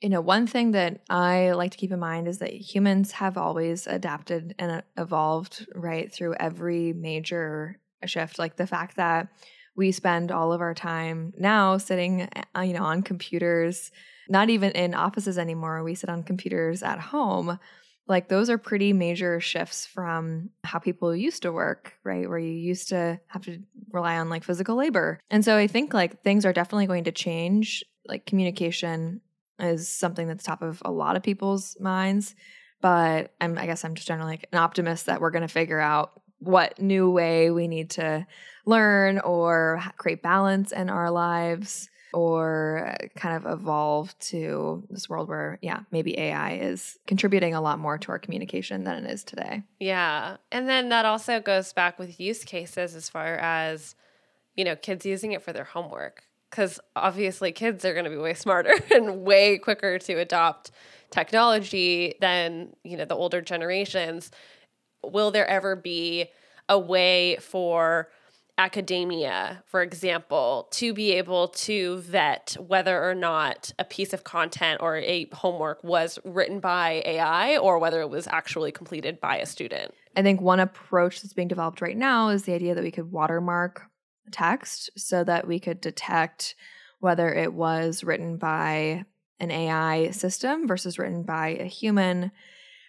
you 0.02 0.10
know, 0.10 0.22
one 0.22 0.46
thing 0.46 0.72
that 0.72 1.02
I 1.10 1.52
like 1.52 1.72
to 1.72 1.78
keep 1.78 1.92
in 1.92 2.00
mind 2.00 2.28
is 2.28 2.38
that 2.40 2.52
humans 2.52 3.14
have 3.14 3.38
always 3.38 3.88
adapted 3.88 4.54
and 4.60 4.84
evolved 4.96 5.66
right 5.74 6.14
through 6.14 6.36
every 6.36 6.94
major 6.94 7.80
shift. 8.06 8.38
Like 8.38 8.58
the 8.58 8.68
fact 8.68 8.98
that 8.98 9.30
we 9.76 9.92
spend 9.92 10.32
all 10.32 10.54
of 10.54 10.62
our 10.62 10.74
time 10.74 11.34
now 11.38 11.78
sitting, 11.78 12.30
uh, 12.56 12.62
you 12.62 12.74
know, 12.74 12.84
on 12.84 13.02
computers, 13.02 13.92
not 14.30 14.50
even 14.50 14.72
in 14.72 14.94
offices 14.94 15.38
anymore. 15.38 15.84
We 15.84 15.96
sit 15.96 16.10
on 16.10 16.24
computers 16.24 16.84
at 16.84 17.00
home. 17.00 17.60
Like 18.08 18.30
those 18.30 18.50
are 18.50 18.58
pretty 18.58 18.94
major 18.94 19.40
shifts 19.40 19.86
from 19.86 20.52
how 20.64 20.80
people 20.80 21.16
used 21.16 21.42
to 21.42 21.52
work, 21.52 21.94
right? 22.04 22.30
Where 22.30 22.40
you 22.40 22.52
used 22.52 22.90
to 22.90 23.20
have 23.28 23.44
to 23.46 23.60
rely 23.92 24.18
on 24.18 24.30
like 24.30 24.44
physical 24.44 24.78
labor. 24.78 25.20
And 25.30 25.44
so 25.44 25.58
I 25.58 25.68
think 25.68 25.94
like 25.94 26.24
things 26.24 26.46
are 26.46 26.54
definitely 26.54 26.88
going 26.88 27.06
to 27.06 27.12
change. 27.12 27.84
Like 28.08 28.26
communication 28.26 29.22
is 29.60 29.88
something 29.88 30.28
that's 30.28 30.44
top 30.44 30.62
of 30.62 30.82
a 30.86 30.92
lot 30.92 31.16
of 31.16 31.24
people's 31.24 31.78
minds. 31.80 32.36
But 32.82 33.34
I'm, 33.42 33.58
I 33.58 33.66
guess 33.66 33.84
I'm 33.84 33.96
just 33.96 34.08
generally 34.08 34.34
like 34.34 34.50
an 34.52 34.60
optimist 34.60 35.08
that 35.08 35.20
we're 35.20 35.32
going 35.32 35.42
to 35.42 35.48
figure 35.48 35.80
out 35.80 36.22
what 36.40 36.80
new 36.80 37.10
way 37.10 37.50
we 37.50 37.68
need 37.68 37.90
to 37.92 38.26
learn 38.66 39.20
or 39.20 39.82
create 39.98 40.22
balance 40.22 40.72
in 40.72 40.90
our 40.90 41.10
lives 41.10 41.90
or 42.14 42.88
uh, 42.88 43.08
kind 43.16 43.36
of 43.36 43.60
evolve 43.60 44.18
to 44.20 44.84
this 44.90 45.10
world 45.10 45.28
where, 45.28 45.60
yeah, 45.62 45.82
maybe 45.92 46.18
AI 46.18 46.54
is 46.54 46.98
contributing 47.06 47.54
a 47.54 47.62
lot 47.62 47.80
more 47.80 47.98
to 47.98 48.10
our 48.10 48.20
communication 48.20 48.84
than 48.84 49.04
it 49.06 49.12
is 49.12 49.24
today. 49.24 49.64
Yeah. 49.80 50.38
And 50.52 50.70
then 50.70 50.90
that 50.90 51.06
also 51.06 51.40
goes 51.40 51.74
back 51.74 52.00
with 52.00 52.20
use 52.20 52.44
cases 52.44 52.96
as 52.96 53.10
far 53.10 53.36
as, 53.36 53.96
you 54.56 54.64
know, 54.64 54.76
kids 54.76 55.06
using 55.06 55.34
it 55.34 55.44
for 55.44 55.52
their 55.52 55.66
homework. 55.66 56.24
Because 56.50 56.80
obviously, 56.96 57.52
kids 57.52 57.84
are 57.86 57.94
going 57.94 58.06
to 58.06 58.12
be 58.12 58.18
way 58.18 58.34
smarter 58.34 58.74
and 58.92 59.24
way 59.24 59.58
quicker 59.58 60.00
to 60.00 60.14
adopt 60.14 60.72
technology 61.10 62.16
than, 62.22 62.74
you 62.84 62.98
know, 62.98 63.06
the 63.06 63.16
older 63.16 63.42
generations. 63.42 64.32
Will 65.04 65.32
there 65.32 65.48
ever 65.48 65.76
be 65.76 66.28
a 66.70 66.78
way 66.78 67.38
for 67.38 68.10
academia, 68.58 69.64
for 69.68 69.82
example, 69.82 70.68
to 70.72 70.94
be 70.94 71.14
able 71.14 71.50
to 71.50 71.98
vet 72.00 72.58
whether 72.60 73.08
or 73.08 73.14
not 73.14 73.72
a 73.78 73.84
piece 73.84 74.14
of 74.14 74.24
content 74.24 74.82
or 74.82 74.98
a 74.98 75.30
homework 75.32 75.84
was 75.84 76.18
written 76.26 76.60
by 76.60 77.04
AI 77.06 77.58
or 77.58 77.78
whether 77.78 78.02
it 78.02 78.10
was 78.10 78.28
actually 78.28 78.72
completed 78.72 79.22
by 79.22 79.38
a 79.38 79.46
student. 79.46 79.94
I 80.16 80.24
think 80.24 80.42
one 80.42 80.60
approach 80.60 81.22
that's 81.22 81.34
being 81.34 81.48
developed 81.48 81.82
right 81.82 81.98
now 81.98 82.30
is 82.30 82.44
the 82.44 82.54
idea 82.54 82.74
that 82.74 82.84
we 82.84 82.92
could 82.92 83.12
watermark 83.12 83.84
text 84.32 84.90
so 84.98 85.24
that 85.24 85.48
we 85.48 85.60
could 85.60 85.82
detect 85.82 86.56
whether 87.00 87.34
it 87.34 87.54
was 87.54 88.04
written 88.04 88.38
by 88.38 89.06
an 89.40 89.52
AI 89.52 90.12
system 90.12 90.68
versus 90.68 90.98
written 90.98 91.24
by 91.24 91.50
a 91.50 91.66
human. 91.66 92.32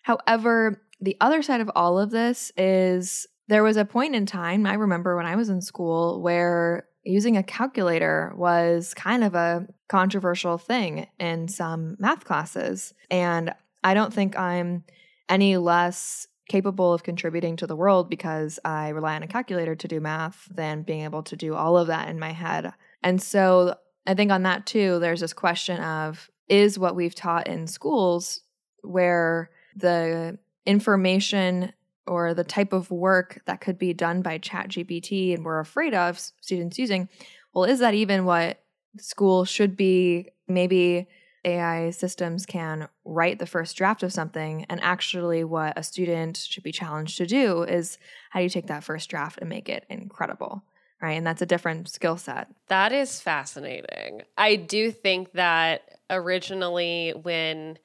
However, 0.02 0.83
the 1.00 1.16
other 1.21 1.42
side 1.42 1.61
of 1.61 1.71
all 1.75 1.99
of 1.99 2.11
this 2.11 2.50
is 2.57 3.26
there 3.49 3.62
was 3.62 3.76
a 3.76 3.85
point 3.85 4.14
in 4.14 4.26
time, 4.26 4.66
I 4.66 4.75
remember 4.75 5.16
when 5.16 5.26
I 5.26 5.37
was 5.37 5.49
in 5.49 5.61
school, 5.61 6.21
where 6.23 6.87
using 7.04 7.37
a 7.37 7.42
calculator 7.42 8.33
was 8.37 8.92
kind 8.95 9.25
of 9.25 9.35
a 9.35 9.66
controversial 9.88 10.59
thing 10.59 11.07
in 11.18 11.49
some 11.49 11.97
math 11.99 12.25
classes. 12.25 12.92
And 13.11 13.54
I 13.83 13.95
don't 13.95 14.12
think 14.12 14.38
I'm 14.38 14.85
any 15.28 15.57
less 15.57 16.26
capable 16.49 16.93
of 16.93 17.02
contributing 17.02 17.57
to 17.57 17.67
the 17.67 17.76
world 17.76 18.09
because 18.09 18.59
I 18.64 18.88
rely 18.88 19.14
on 19.17 19.23
a 19.23 19.28
calculator 19.28 19.76
to 19.76 19.88
do 19.88 20.00
math 20.00 20.49
than 20.50 20.83
being 20.83 21.02
able 21.02 21.23
to 21.25 21.37
do 21.37 21.55
all 21.55 21.76
of 21.76 21.88
that 21.88 22.09
in 22.09 22.19
my 22.19 22.33
head. 22.33 22.73
And 23.02 23.23
so 23.23 23.76
I 24.07 24.14
think 24.14 24.33
on 24.33 24.43
that 24.45 24.67
too, 24.67 24.99
there's 24.99 25.21
this 25.21 25.33
question 25.33 25.81
of 25.81 26.31
is 26.49 26.78
what 26.78 26.97
we've 26.97 27.14
taught 27.14 27.47
in 27.47 27.67
schools 27.67 28.40
where 28.83 29.50
the 29.76 30.38
information 30.64 31.73
or 32.07 32.33
the 32.35 32.45
type 32.45 32.73
of 32.73 32.90
work 32.90 33.40
that 33.45 33.61
could 33.61 33.78
be 33.78 33.93
done 33.93 34.23
by 34.23 34.38
chat 34.38 34.69
gpt 34.69 35.35
and 35.35 35.45
we're 35.45 35.61
afraid 35.61 35.95
of 35.95 36.19
students 36.40 36.78
using 36.78 37.09
well 37.52 37.64
is 37.64 37.81
that 37.81 37.95
even 37.95 38.25
what 38.25 38.62
school 38.99 39.45
should 39.45 39.76
be 39.76 40.28
maybe 40.47 41.07
ai 41.45 41.90
systems 41.90 42.47
can 42.47 42.88
write 43.04 43.38
the 43.38 43.47
first 43.47 43.76
draft 43.76 44.02
of 44.02 44.12
something 44.12 44.66
and 44.68 44.80
actually 44.83 45.45
what 45.45 45.78
a 45.78 45.83
student 45.83 46.37
should 46.37 46.62
be 46.62 46.73
challenged 46.73 47.16
to 47.16 47.26
do 47.26 47.62
is 47.62 47.99
how 48.30 48.40
do 48.40 48.45
you 48.45 48.50
take 48.50 48.66
that 48.66 48.85
first 48.85 49.09
draft 49.09 49.38
and 49.40 49.49
make 49.49 49.68
it 49.68 49.85
incredible 49.88 50.62
right? 51.00 51.12
And 51.12 51.26
that's 51.26 51.42
a 51.42 51.47
different 51.47 51.88
skill 51.88 52.16
set. 52.16 52.49
That 52.68 52.92
is 52.92 53.21
fascinating. 53.21 54.23
I 54.37 54.57
do 54.57 54.90
think 54.90 55.33
that 55.33 55.99
originally 56.11 57.12
when 57.23 57.78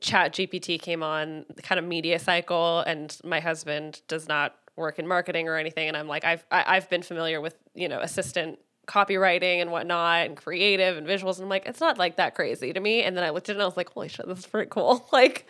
chat 0.00 0.32
gpt 0.32 0.80
came 0.82 1.02
on 1.02 1.44
the 1.54 1.62
kind 1.62 1.78
of 1.78 1.84
media 1.84 2.18
cycle 2.18 2.80
and 2.80 3.18
my 3.22 3.38
husband 3.38 4.00
does 4.08 4.26
not 4.26 4.56
work 4.74 4.98
in 4.98 5.06
marketing 5.06 5.48
or 5.48 5.56
anything 5.56 5.86
and 5.86 5.96
i'm 5.96 6.08
like 6.08 6.24
i've 6.24 6.44
I, 6.50 6.58
have 6.58 6.66
i 6.66 6.74
have 6.74 6.90
been 6.90 7.02
familiar 7.02 7.40
with 7.40 7.54
you 7.72 7.88
know 7.88 8.00
assistant 8.00 8.58
copywriting 8.86 9.60
and 9.60 9.70
whatnot 9.70 10.26
and 10.26 10.36
creative 10.36 10.96
and 10.96 11.06
visuals. 11.06 11.36
And 11.36 11.44
i'm 11.44 11.48
like 11.48 11.66
it's 11.66 11.80
not 11.80 11.98
like 11.98 12.16
that 12.16 12.34
crazy 12.34 12.72
to 12.72 12.80
me. 12.80 13.02
And 13.02 13.16
then 13.16 13.24
i 13.24 13.30
looked 13.30 13.48
at 13.48 13.52
it 13.52 13.56
and 13.56 13.62
i 13.62 13.66
was 13.66 13.76
like 13.76 13.90
holy 13.90 14.08
shit 14.08 14.26
this 14.26 14.40
is 14.40 14.46
pretty 14.46 14.68
cool. 14.70 15.08
Like 15.12 15.46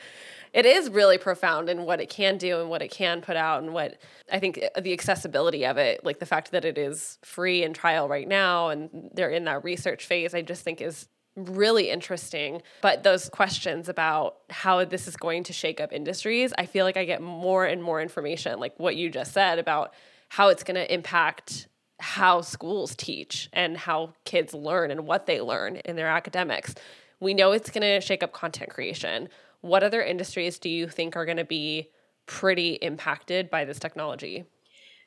it 0.52 0.64
is 0.64 0.88
really 0.88 1.18
profound 1.18 1.68
in 1.68 1.82
what 1.82 2.00
it 2.00 2.08
can 2.08 2.38
do 2.38 2.60
and 2.60 2.70
what 2.70 2.80
it 2.80 2.90
can 2.90 3.20
put 3.20 3.36
out 3.36 3.62
and 3.62 3.74
what 3.74 3.98
I 4.32 4.38
think 4.38 4.58
the 4.80 4.92
accessibility 4.92 5.66
of 5.66 5.76
it, 5.76 6.04
like 6.04 6.18
the 6.18 6.26
fact 6.26 6.52
that 6.52 6.64
it 6.64 6.78
is 6.78 7.18
free 7.22 7.62
and 7.62 7.74
trial 7.74 8.08
right 8.08 8.26
now 8.26 8.70
and 8.70 9.10
they're 9.12 9.30
in 9.30 9.44
that 9.44 9.64
research 9.64 10.06
phase, 10.06 10.34
I 10.34 10.42
just 10.42 10.62
think 10.62 10.80
is 10.80 11.08
really 11.36 11.90
interesting. 11.90 12.62
But 12.80 13.02
those 13.02 13.28
questions 13.28 13.88
about 13.88 14.36
how 14.48 14.84
this 14.84 15.06
is 15.06 15.16
going 15.16 15.44
to 15.44 15.52
shake 15.52 15.80
up 15.80 15.92
industries, 15.92 16.54
I 16.56 16.66
feel 16.66 16.84
like 16.84 16.96
I 16.96 17.04
get 17.04 17.20
more 17.20 17.66
and 17.66 17.82
more 17.82 18.00
information, 18.00 18.58
like 18.58 18.72
what 18.78 18.96
you 18.96 19.10
just 19.10 19.32
said 19.32 19.58
about 19.58 19.92
how 20.30 20.48
it's 20.48 20.62
going 20.62 20.76
to 20.76 20.92
impact 20.92 21.68
how 21.98 22.40
schools 22.40 22.94
teach 22.94 23.48
and 23.52 23.76
how 23.76 24.12
kids 24.24 24.52
learn 24.54 24.90
and 24.90 25.06
what 25.06 25.26
they 25.26 25.40
learn 25.40 25.76
in 25.76 25.96
their 25.96 26.08
academics. 26.08 26.74
We 27.20 27.34
know 27.34 27.52
it's 27.52 27.70
going 27.70 27.82
to 27.82 28.00
shake 28.00 28.22
up 28.22 28.32
content 28.32 28.70
creation. 28.70 29.28
What 29.62 29.82
other 29.82 30.02
industries 30.02 30.58
do 30.58 30.68
you 30.68 30.88
think 30.88 31.16
are 31.16 31.24
going 31.24 31.38
to 31.38 31.44
be 31.44 31.90
pretty 32.26 32.74
impacted 32.74 33.50
by 33.50 33.64
this 33.64 33.78
technology? 33.78 34.44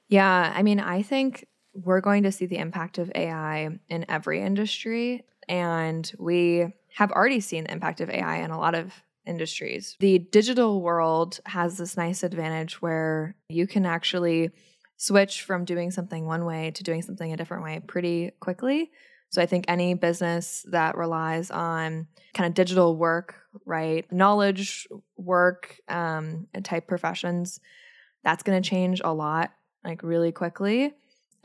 Yeah, 0.07 0.51
I 0.55 0.63
mean, 0.63 0.79
I 0.79 1.03
think 1.03 1.47
we're 1.73 2.01
going 2.01 2.23
to 2.23 2.31
see 2.31 2.47
the 2.47 2.57
impact 2.57 2.97
of 2.97 3.11
AI 3.13 3.69
in 3.89 4.05
every 4.09 4.41
industry. 4.41 5.23
And 5.47 6.11
we 6.17 6.67
have 6.95 7.11
already 7.11 7.39
seen 7.39 7.65
the 7.65 7.71
impact 7.71 8.01
of 8.01 8.09
AI 8.09 8.37
in 8.37 8.51
a 8.51 8.59
lot 8.59 8.75
of 8.75 8.93
industries. 9.25 9.95
The 9.99 10.19
digital 10.19 10.81
world 10.81 11.39
has 11.45 11.77
this 11.77 11.95
nice 11.95 12.23
advantage 12.23 12.81
where 12.81 13.35
you 13.49 13.67
can 13.67 13.85
actually 13.85 14.49
switch 14.99 15.43
from 15.43 15.63
doing 15.63 15.91
something 15.91 16.25
one 16.25 16.43
way 16.43 16.71
to 16.71 16.83
doing 16.83 17.01
something 17.01 17.31
a 17.31 17.37
different 17.37 17.63
way 17.63 17.81
pretty 17.87 18.31
quickly. 18.41 18.91
So 19.29 19.41
I 19.41 19.45
think 19.45 19.63
any 19.67 19.93
business 19.93 20.65
that 20.69 20.97
relies 20.97 21.49
on 21.49 22.07
kind 22.33 22.47
of 22.47 22.53
digital 22.53 22.97
work, 22.97 23.35
right, 23.65 24.11
knowledge 24.11 24.89
work 25.15 25.79
um, 25.87 26.47
type 26.63 26.85
professions, 26.85 27.61
that's 28.25 28.43
going 28.43 28.61
to 28.61 28.69
change 28.69 29.01
a 29.01 29.13
lot, 29.13 29.53
like 29.85 30.03
really 30.03 30.33
quickly. 30.33 30.93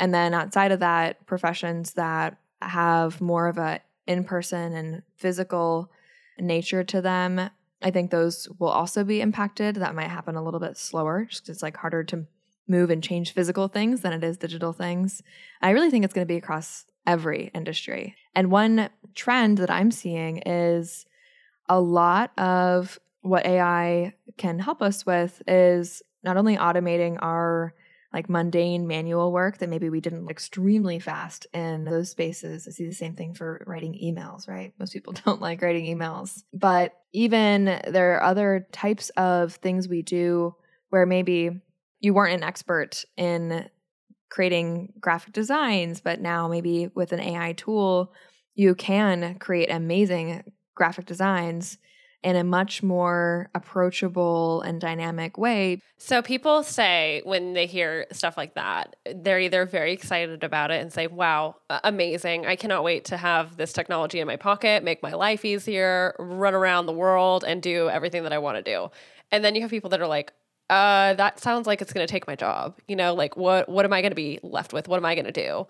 And 0.00 0.12
then 0.12 0.34
outside 0.34 0.73
of 0.73 0.80
that, 0.80 1.25
professions 1.25 1.92
that 1.92 2.37
have 2.61 3.20
more 3.20 3.46
of 3.46 3.56
a 3.56 3.80
in 4.08 4.25
person 4.25 4.73
and 4.73 5.02
physical 5.14 5.92
nature 6.40 6.82
to 6.82 7.00
them. 7.00 7.50
I 7.80 7.90
think 7.92 8.11
those 8.11 8.49
will 8.58 8.68
also 8.68 9.04
be 9.04 9.20
impacted. 9.20 9.76
That 9.76 9.94
might 9.94 10.08
happen 10.08 10.34
a 10.34 10.42
little 10.42 10.58
bit 10.58 10.76
slower 10.76 11.25
just 11.25 11.49
it's 11.49 11.62
like 11.62 11.76
harder 11.76 12.02
to 12.04 12.26
move 12.66 12.90
and 12.90 13.02
change 13.02 13.33
physical 13.33 13.68
things 13.68 14.00
than 14.00 14.12
it 14.12 14.25
is 14.25 14.37
digital 14.37 14.73
things. 14.73 15.23
I 15.61 15.71
really 15.71 15.90
think 15.90 16.04
it's 16.04 16.14
going 16.14 16.26
to 16.26 16.33
be 16.33 16.38
across 16.38 16.85
every 17.06 17.50
industry. 17.54 18.16
And 18.35 18.50
one 18.50 18.88
trend 19.14 19.59
that 19.59 19.71
I'm 19.71 19.90
seeing 19.90 20.38
is 20.38 21.04
a 21.68 21.80
lot 21.80 22.38
of 22.38 22.99
what 23.23 23.47
AI 23.47 24.14
can 24.37 24.59
help 24.59 24.83
us 24.83 25.06
with 25.06 25.42
is 25.47 26.02
not 26.23 26.37
only 26.37 26.56
automating 26.56 27.18
our 27.21 27.75
like 28.12 28.30
mundane 28.30 28.87
manual 28.87 29.33
work 29.33 29.59
that 29.59 29.68
maybe 29.68 29.90
we 29.90 30.00
didn't 30.00 30.30
extremely 30.30 31.00
fast 31.00 31.49
in 31.52 31.85
those 31.85 32.11
spaces. 32.11 32.68
I 32.68 32.71
see 32.71 32.87
the 32.87 32.94
same 32.94 33.16
thing 33.16 33.35
for 33.35 33.64
writing 33.66 33.99
emails, 34.02 34.47
right? 34.47 34.73
Most 34.78 34.92
people 34.92 35.14
don't 35.25 35.40
like 35.40 35.61
writing 35.61 35.85
emails. 35.87 36.44
But 36.52 36.92
even 37.12 37.64
there 37.88 38.14
are 38.14 38.23
other 38.23 38.68
types 38.71 39.11
of 39.11 39.54
things 39.54 39.88
we 39.88 40.02
do 40.02 40.54
where 40.90 41.06
maybe 41.06 41.50
you 42.04 42.12
weren't 42.12 42.34
an 42.34 42.44
expert 42.44 43.04
in 43.16 43.68
creating 44.28 44.92
graphic 45.00 45.32
designs, 45.32 46.00
but 46.00 46.20
now 46.20 46.46
maybe 46.49 46.88
with 46.94 47.12
an 47.12 47.20
AI 47.20 47.52
tool, 47.54 48.12
you 48.54 48.75
can 48.75 49.37
create 49.38 49.70
amazing 49.70 50.42
graphic 50.75 51.06
designs 51.06 51.78
in 52.23 52.37
a 52.37 52.44
much 52.44 52.82
more 52.82 53.50
approachable 53.54 54.62
and 54.62 54.80
dynamic 54.80 55.37
way. 55.37 55.78
So 55.99 56.23
people 56.23 56.62
say 56.62 57.20
when 57.25 57.52
they 57.52 57.66
hear 57.66 58.06
stuff 58.12 58.37
like 58.37 58.54
that, 58.54 58.96
they're 59.14 59.40
either 59.40 59.66
very 59.66 59.92
excited 59.92 60.42
about 60.42 60.70
it 60.70 60.80
and 60.80 60.92
say, 60.92 61.06
"Wow, 61.06 61.56
amazing. 61.68 62.46
I 62.46 62.56
cannot 62.56 62.82
wait 62.82 63.04
to 63.06 63.18
have 63.18 63.56
this 63.56 63.73
technology 63.73 64.20
in 64.20 64.26
my 64.26 64.37
pocket, 64.37 64.82
make 64.82 65.02
my 65.02 65.12
life 65.12 65.44
easier, 65.44 66.16
run 66.18 66.54
around 66.54 66.87
the 66.87 66.92
world 66.92 67.44
and 67.46 67.62
do 67.62 67.90
everything 67.90 68.23
that 68.23 68.32
I 68.32 68.38
want 68.38 68.56
to 68.56 68.62
do." 68.62 68.90
And 69.30 69.44
then 69.44 69.54
you 69.54 69.61
have 69.62 69.70
people 69.70 69.90
that 69.90 70.00
are 70.00 70.06
like, 70.06 70.32
uh, 70.71 71.14
that 71.14 71.40
sounds 71.40 71.66
like 71.66 71.83
it's 71.83 71.92
going 71.92 72.06
to 72.06 72.11
take 72.11 72.26
my 72.26 72.35
job. 72.37 72.78
You 72.88 72.97
know, 72.97 73.14
like 73.14 73.37
what 73.37 73.68
what 73.68 73.85
am 73.85 73.92
I 73.92 74.00
going 74.00 74.12
to 74.12 74.16
be 74.16 74.40
left 74.42 74.73
with? 74.73 74.88
What 74.88 74.97
am 74.97 75.04
I 75.04 75.14
going 75.14 75.26
to 75.26 75.33
do? 75.33 75.66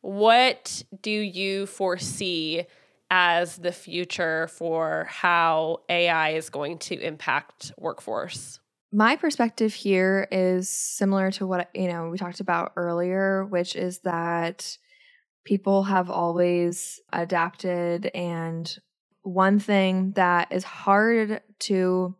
What 0.00 0.82
do 1.00 1.10
you 1.10 1.66
foresee 1.66 2.64
as 3.10 3.56
the 3.58 3.72
future 3.72 4.48
for 4.48 5.06
how 5.08 5.82
AI 5.88 6.30
is 6.30 6.50
going 6.50 6.78
to 6.78 6.98
impact 6.98 7.72
workforce? 7.78 8.58
My 8.90 9.16
perspective 9.16 9.72
here 9.72 10.26
is 10.30 10.68
similar 10.68 11.30
to 11.32 11.46
what 11.46 11.70
you 11.74 11.88
know 11.88 12.10
we 12.10 12.18
talked 12.18 12.40
about 12.40 12.72
earlier, 12.76 13.44
which 13.44 13.76
is 13.76 14.00
that 14.00 14.76
people 15.44 15.84
have 15.84 16.10
always 16.10 17.00
adapted 17.12 18.06
and 18.14 18.78
one 19.22 19.58
thing 19.58 20.12
that 20.12 20.50
is 20.50 20.64
hard 20.64 21.40
to 21.60 22.14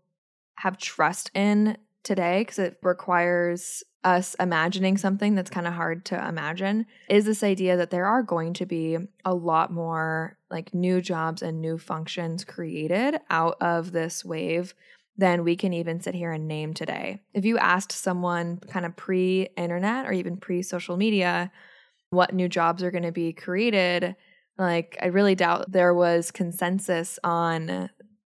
have 0.57 0.79
trust 0.79 1.31
in 1.35 1.77
today 2.03 2.41
because 2.41 2.59
it 2.59 2.79
requires 2.83 3.83
us 4.05 4.35
imagining 4.41 4.97
something 4.97 5.35
that's 5.35 5.51
kind 5.51 5.67
of 5.67 5.73
hard 5.73 6.05
to 6.05 6.29
imagine 6.29 6.87
is 7.09 7.25
this 7.25 7.45
idea 7.45 7.77
that 7.77 7.91
there 7.91 8.07
are 8.07 8.23
going 8.23 8.53
to 8.53 8.67
be 8.67 8.99
a 9.25 9.35
lot 9.35 9.73
more 9.73 10.37
like 10.51 10.75
new 10.75 11.01
jobs 11.01 11.43
and 11.43 11.61
new 11.61 11.79
functions 11.79 12.45
created 12.45 13.21
out 13.31 13.57
of 13.61 13.93
this 13.93 14.25
wave 14.25 14.75
than 15.17 15.45
we 15.45 15.55
can 15.55 15.73
even 15.73 16.01
sit 16.01 16.15
here 16.15 16.33
and 16.33 16.49
name 16.49 16.75
today. 16.75 17.21
If 17.35 17.45
you 17.45 17.59
asked 17.59 17.93
someone 17.93 18.59
kind 18.69 18.87
of 18.87 18.97
pre 18.97 19.49
internet 19.57 20.07
or 20.07 20.13
even 20.13 20.37
pre 20.37 20.63
social 20.63 20.97
media 20.97 21.53
what 22.11 22.35
new 22.35 22.49
jobs 22.49 22.83
are 22.83 22.91
going 22.91 23.05
to 23.05 23.13
be 23.13 23.33
created, 23.33 24.17
like 24.59 24.99
I 25.01 25.07
really 25.07 25.35
doubt 25.35 25.71
there 25.71 25.95
was 25.95 26.31
consensus 26.31 27.19
on 27.23 27.91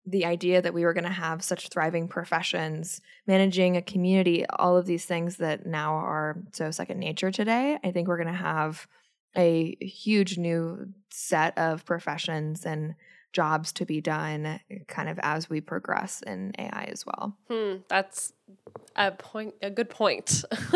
the 0.07 0.27
idea 0.27 0.61
that 0.61 0.75
we 0.75 0.85
were 0.85 0.93
going 0.93 1.05
to 1.05 1.11
have 1.11 1.43
such 1.43 1.69
thriving 1.69 2.09
professions, 2.09 3.01
managing 3.27 3.77
a 3.77 3.83
community, 3.83 4.45
all 4.47 4.77
of 4.77 4.87
these 4.87 5.07
things 5.07 5.37
that 5.39 5.65
now 5.65 5.95
are 5.95 6.37
so 6.53 6.71
second 6.71 6.99
nature 6.99 7.31
today. 7.31 7.79
I 7.83 7.91
think 7.91 8.09
we're 8.09 8.23
going 8.23 8.27
to 8.27 8.33
have 8.35 8.87
a 9.37 9.77
huge 9.81 10.39
new 10.39 10.89
set 11.11 11.57
of 11.59 11.85
professions 11.85 12.65
and 12.65 12.95
jobs 13.35 13.73
to 13.73 13.85
be 13.85 14.01
done 14.01 14.61
kind 14.87 15.09
of 15.11 15.19
as 15.23 15.51
we 15.51 15.61
progress 15.61 16.23
in 16.23 16.53
AI 16.59 16.89
as 16.91 17.05
well. 17.05 17.37
Hmm, 17.51 17.79
that's 17.89 18.33
a 18.97 19.11
point 19.11 19.55
a 19.61 19.71
good 19.71 19.91
point. 19.91 20.45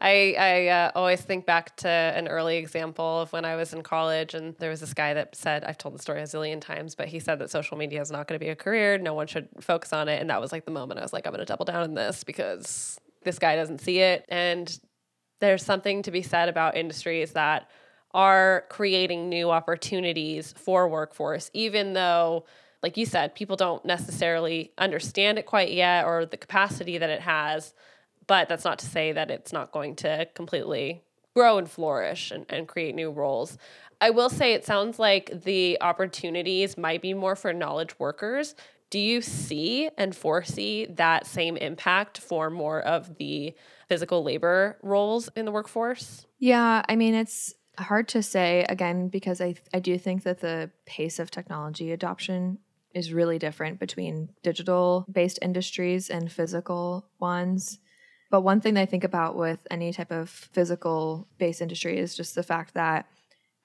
I 0.00 0.34
I 0.38 0.68
uh, 0.68 0.92
always 0.94 1.20
think 1.20 1.44
back 1.44 1.76
to 1.78 1.88
an 1.88 2.28
early 2.28 2.56
example 2.56 3.20
of 3.20 3.32
when 3.32 3.44
I 3.44 3.56
was 3.56 3.74
in 3.74 3.82
college 3.82 4.32
and 4.32 4.54
there 4.58 4.70
was 4.70 4.80
this 4.80 4.94
guy 4.94 5.12
that 5.14 5.34
said 5.34 5.64
I've 5.64 5.76
told 5.76 5.94
the 5.94 5.98
story 5.98 6.20
a 6.20 6.24
zillion 6.24 6.60
times 6.60 6.94
but 6.94 7.08
he 7.08 7.18
said 7.18 7.40
that 7.40 7.50
social 7.50 7.76
media 7.76 8.00
is 8.00 8.10
not 8.10 8.28
going 8.28 8.38
to 8.38 8.44
be 8.44 8.50
a 8.50 8.56
career, 8.56 8.96
no 8.96 9.12
one 9.12 9.26
should 9.26 9.48
focus 9.60 9.92
on 9.92 10.08
it 10.08 10.20
and 10.20 10.30
that 10.30 10.40
was 10.40 10.52
like 10.52 10.64
the 10.64 10.70
moment 10.70 11.00
I 11.00 11.02
was 11.02 11.12
like 11.12 11.26
I'm 11.26 11.32
going 11.32 11.44
to 11.44 11.46
double 11.46 11.64
down 11.64 11.82
on 11.82 11.94
this 11.94 12.24
because 12.24 12.98
this 13.24 13.38
guy 13.38 13.56
doesn't 13.56 13.80
see 13.80 13.98
it 13.98 14.24
and 14.28 14.78
there's 15.40 15.64
something 15.64 16.02
to 16.02 16.10
be 16.10 16.22
said 16.22 16.48
about 16.48 16.76
industries 16.76 17.32
that 17.32 17.68
are 18.16 18.64
creating 18.70 19.28
new 19.28 19.50
opportunities 19.50 20.54
for 20.56 20.88
workforce, 20.88 21.50
even 21.52 21.92
though, 21.92 22.46
like 22.82 22.96
you 22.96 23.04
said, 23.04 23.34
people 23.34 23.56
don't 23.56 23.84
necessarily 23.84 24.72
understand 24.78 25.38
it 25.38 25.44
quite 25.44 25.70
yet 25.70 26.06
or 26.06 26.24
the 26.24 26.38
capacity 26.38 26.96
that 26.96 27.10
it 27.10 27.20
has. 27.20 27.74
But 28.26 28.48
that's 28.48 28.64
not 28.64 28.78
to 28.80 28.86
say 28.86 29.12
that 29.12 29.30
it's 29.30 29.52
not 29.52 29.70
going 29.70 29.96
to 29.96 30.26
completely 30.34 31.02
grow 31.34 31.58
and 31.58 31.70
flourish 31.70 32.30
and, 32.30 32.46
and 32.48 32.66
create 32.66 32.94
new 32.94 33.10
roles. 33.10 33.58
I 34.00 34.08
will 34.08 34.30
say 34.30 34.54
it 34.54 34.64
sounds 34.64 34.98
like 34.98 35.44
the 35.44 35.76
opportunities 35.82 36.78
might 36.78 37.02
be 37.02 37.12
more 37.12 37.36
for 37.36 37.52
knowledge 37.52 37.98
workers. 37.98 38.54
Do 38.88 38.98
you 38.98 39.20
see 39.20 39.90
and 39.98 40.16
foresee 40.16 40.86
that 40.86 41.26
same 41.26 41.58
impact 41.58 42.18
for 42.18 42.48
more 42.48 42.80
of 42.80 43.16
the 43.18 43.54
physical 43.88 44.22
labor 44.22 44.78
roles 44.82 45.28
in 45.36 45.44
the 45.44 45.52
workforce? 45.52 46.26
Yeah, 46.38 46.82
I 46.88 46.96
mean, 46.96 47.14
it's 47.14 47.54
hard 47.78 48.08
to 48.08 48.22
say 48.22 48.64
again 48.68 49.08
because 49.08 49.40
I 49.40 49.54
I 49.72 49.80
do 49.80 49.98
think 49.98 50.22
that 50.24 50.40
the 50.40 50.70
pace 50.86 51.18
of 51.18 51.30
technology 51.30 51.92
adoption 51.92 52.58
is 52.94 53.12
really 53.12 53.38
different 53.38 53.78
between 53.78 54.30
digital 54.42 55.04
based 55.10 55.38
industries 55.42 56.08
and 56.08 56.32
physical 56.32 57.08
ones. 57.20 57.78
But 58.30 58.40
one 58.40 58.60
thing 58.60 58.74
that 58.74 58.82
I 58.82 58.86
think 58.86 59.04
about 59.04 59.36
with 59.36 59.66
any 59.70 59.92
type 59.92 60.10
of 60.10 60.30
physical 60.30 61.28
based 61.38 61.60
industry 61.60 61.98
is 61.98 62.16
just 62.16 62.34
the 62.34 62.42
fact 62.42 62.74
that 62.74 63.06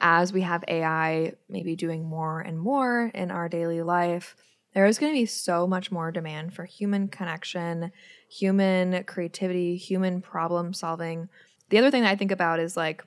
as 0.02 0.34
we 0.34 0.42
have 0.42 0.64
AI 0.68 1.34
maybe 1.48 1.76
doing 1.76 2.04
more 2.04 2.42
and 2.42 2.60
more 2.60 3.12
in 3.14 3.32
our 3.32 3.48
daily 3.48 3.82
life, 3.82 4.36
there 4.74 4.86
is 4.86 4.98
going 4.98 5.14
to 5.14 5.20
be 5.20 5.26
so 5.26 5.68
much 5.68 5.92
more 5.92 6.12
demand 6.12 6.54
for 6.54 6.66
human 6.66 7.08
connection, 7.08 7.92
human 8.30 9.04
creativity, 9.04 9.78
human 9.78 10.22
problem 10.22 10.74
solving. 10.74 11.30
The 11.70 11.78
other 11.78 11.92
thing 11.92 12.04
that 12.04 12.12
I 12.12 12.16
think 12.16 12.32
about 12.32 12.60
is 12.60 12.76
like 12.76 13.04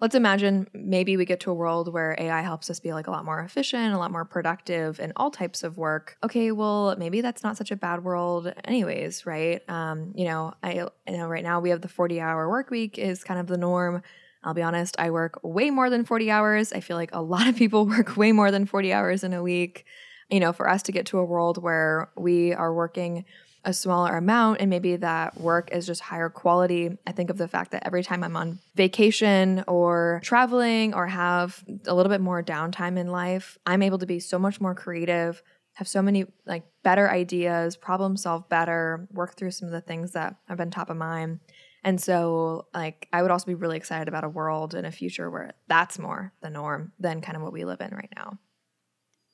let's 0.00 0.14
imagine 0.14 0.68
maybe 0.74 1.16
we 1.16 1.24
get 1.24 1.40
to 1.40 1.50
a 1.50 1.54
world 1.54 1.92
where 1.92 2.14
AI 2.18 2.42
helps 2.42 2.68
us 2.68 2.80
be 2.80 2.92
like 2.92 3.06
a 3.06 3.10
lot 3.10 3.24
more 3.24 3.40
efficient, 3.40 3.94
a 3.94 3.98
lot 3.98 4.10
more 4.10 4.24
productive 4.24 5.00
in 5.00 5.12
all 5.16 5.30
types 5.30 5.62
of 5.62 5.78
work. 5.78 6.16
Okay, 6.22 6.52
well, 6.52 6.94
maybe 6.98 7.20
that's 7.20 7.42
not 7.42 7.56
such 7.56 7.70
a 7.70 7.76
bad 7.76 8.04
world, 8.04 8.52
anyways, 8.64 9.24
right? 9.24 9.62
Um, 9.68 10.12
you 10.14 10.26
know, 10.26 10.54
I 10.62 10.74
you 10.74 11.16
know 11.16 11.28
right 11.28 11.44
now 11.44 11.60
we 11.60 11.70
have 11.70 11.80
the 11.80 11.88
40 11.88 12.20
hour 12.20 12.48
work 12.48 12.70
week 12.70 12.98
is 12.98 13.24
kind 13.24 13.40
of 13.40 13.46
the 13.46 13.58
norm. 13.58 14.02
I'll 14.44 14.54
be 14.54 14.62
honest, 14.62 14.96
I 14.98 15.10
work 15.10 15.40
way 15.42 15.70
more 15.70 15.90
than 15.90 16.04
40 16.04 16.30
hours. 16.30 16.72
I 16.72 16.80
feel 16.80 16.96
like 16.96 17.10
a 17.12 17.22
lot 17.22 17.48
of 17.48 17.56
people 17.56 17.86
work 17.86 18.16
way 18.16 18.32
more 18.32 18.50
than 18.50 18.66
40 18.66 18.92
hours 18.92 19.24
in 19.24 19.32
a 19.32 19.42
week. 19.42 19.86
You 20.30 20.40
know, 20.40 20.52
for 20.52 20.68
us 20.68 20.82
to 20.84 20.92
get 20.92 21.06
to 21.06 21.18
a 21.18 21.24
world 21.24 21.62
where 21.62 22.10
we 22.16 22.52
are 22.52 22.74
working 22.74 23.24
a 23.66 23.72
smaller 23.72 24.16
amount 24.16 24.60
and 24.60 24.70
maybe 24.70 24.94
that 24.96 25.38
work 25.38 25.70
is 25.72 25.86
just 25.86 26.00
higher 26.00 26.30
quality. 26.30 26.96
I 27.04 27.12
think 27.12 27.30
of 27.30 27.36
the 27.36 27.48
fact 27.48 27.72
that 27.72 27.84
every 27.84 28.04
time 28.04 28.22
I'm 28.22 28.36
on 28.36 28.60
vacation 28.76 29.64
or 29.66 30.20
traveling 30.22 30.94
or 30.94 31.08
have 31.08 31.62
a 31.86 31.92
little 31.92 32.08
bit 32.08 32.20
more 32.20 32.42
downtime 32.42 32.96
in 32.96 33.08
life, 33.08 33.58
I'm 33.66 33.82
able 33.82 33.98
to 33.98 34.06
be 34.06 34.20
so 34.20 34.38
much 34.38 34.60
more 34.60 34.74
creative, 34.74 35.42
have 35.74 35.88
so 35.88 36.00
many 36.00 36.26
like 36.46 36.62
better 36.84 37.10
ideas, 37.10 37.76
problem 37.76 38.16
solve 38.16 38.48
better, 38.48 39.08
work 39.12 39.36
through 39.36 39.50
some 39.50 39.66
of 39.66 39.72
the 39.72 39.80
things 39.80 40.12
that 40.12 40.36
have 40.46 40.58
been 40.58 40.70
top 40.70 40.88
of 40.88 40.96
mind. 40.96 41.40
And 41.82 42.00
so, 42.00 42.66
like, 42.72 43.08
I 43.12 43.22
would 43.22 43.30
also 43.30 43.46
be 43.46 43.54
really 43.54 43.76
excited 43.76 44.08
about 44.08 44.24
a 44.24 44.28
world 44.28 44.74
and 44.74 44.86
a 44.86 44.92
future 44.92 45.30
where 45.30 45.54
that's 45.68 45.98
more 45.98 46.32
the 46.40 46.50
norm 46.50 46.92
than 46.98 47.20
kind 47.20 47.36
of 47.36 47.42
what 47.42 47.52
we 47.52 47.64
live 47.64 47.80
in 47.80 47.90
right 47.90 48.12
now. 48.16 48.38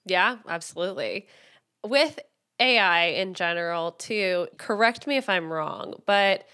Yeah, 0.05 0.39
absolutely. 0.49 1.29
With 1.85 2.19
AI 2.63 3.07
in 3.07 3.35
general, 3.35 3.93
too, 3.93 4.47
correct 4.57 5.09
me 5.09 5.17
if 5.17 5.29
I'm 5.29 5.53
wrong, 5.53 6.01
but 6.07 6.47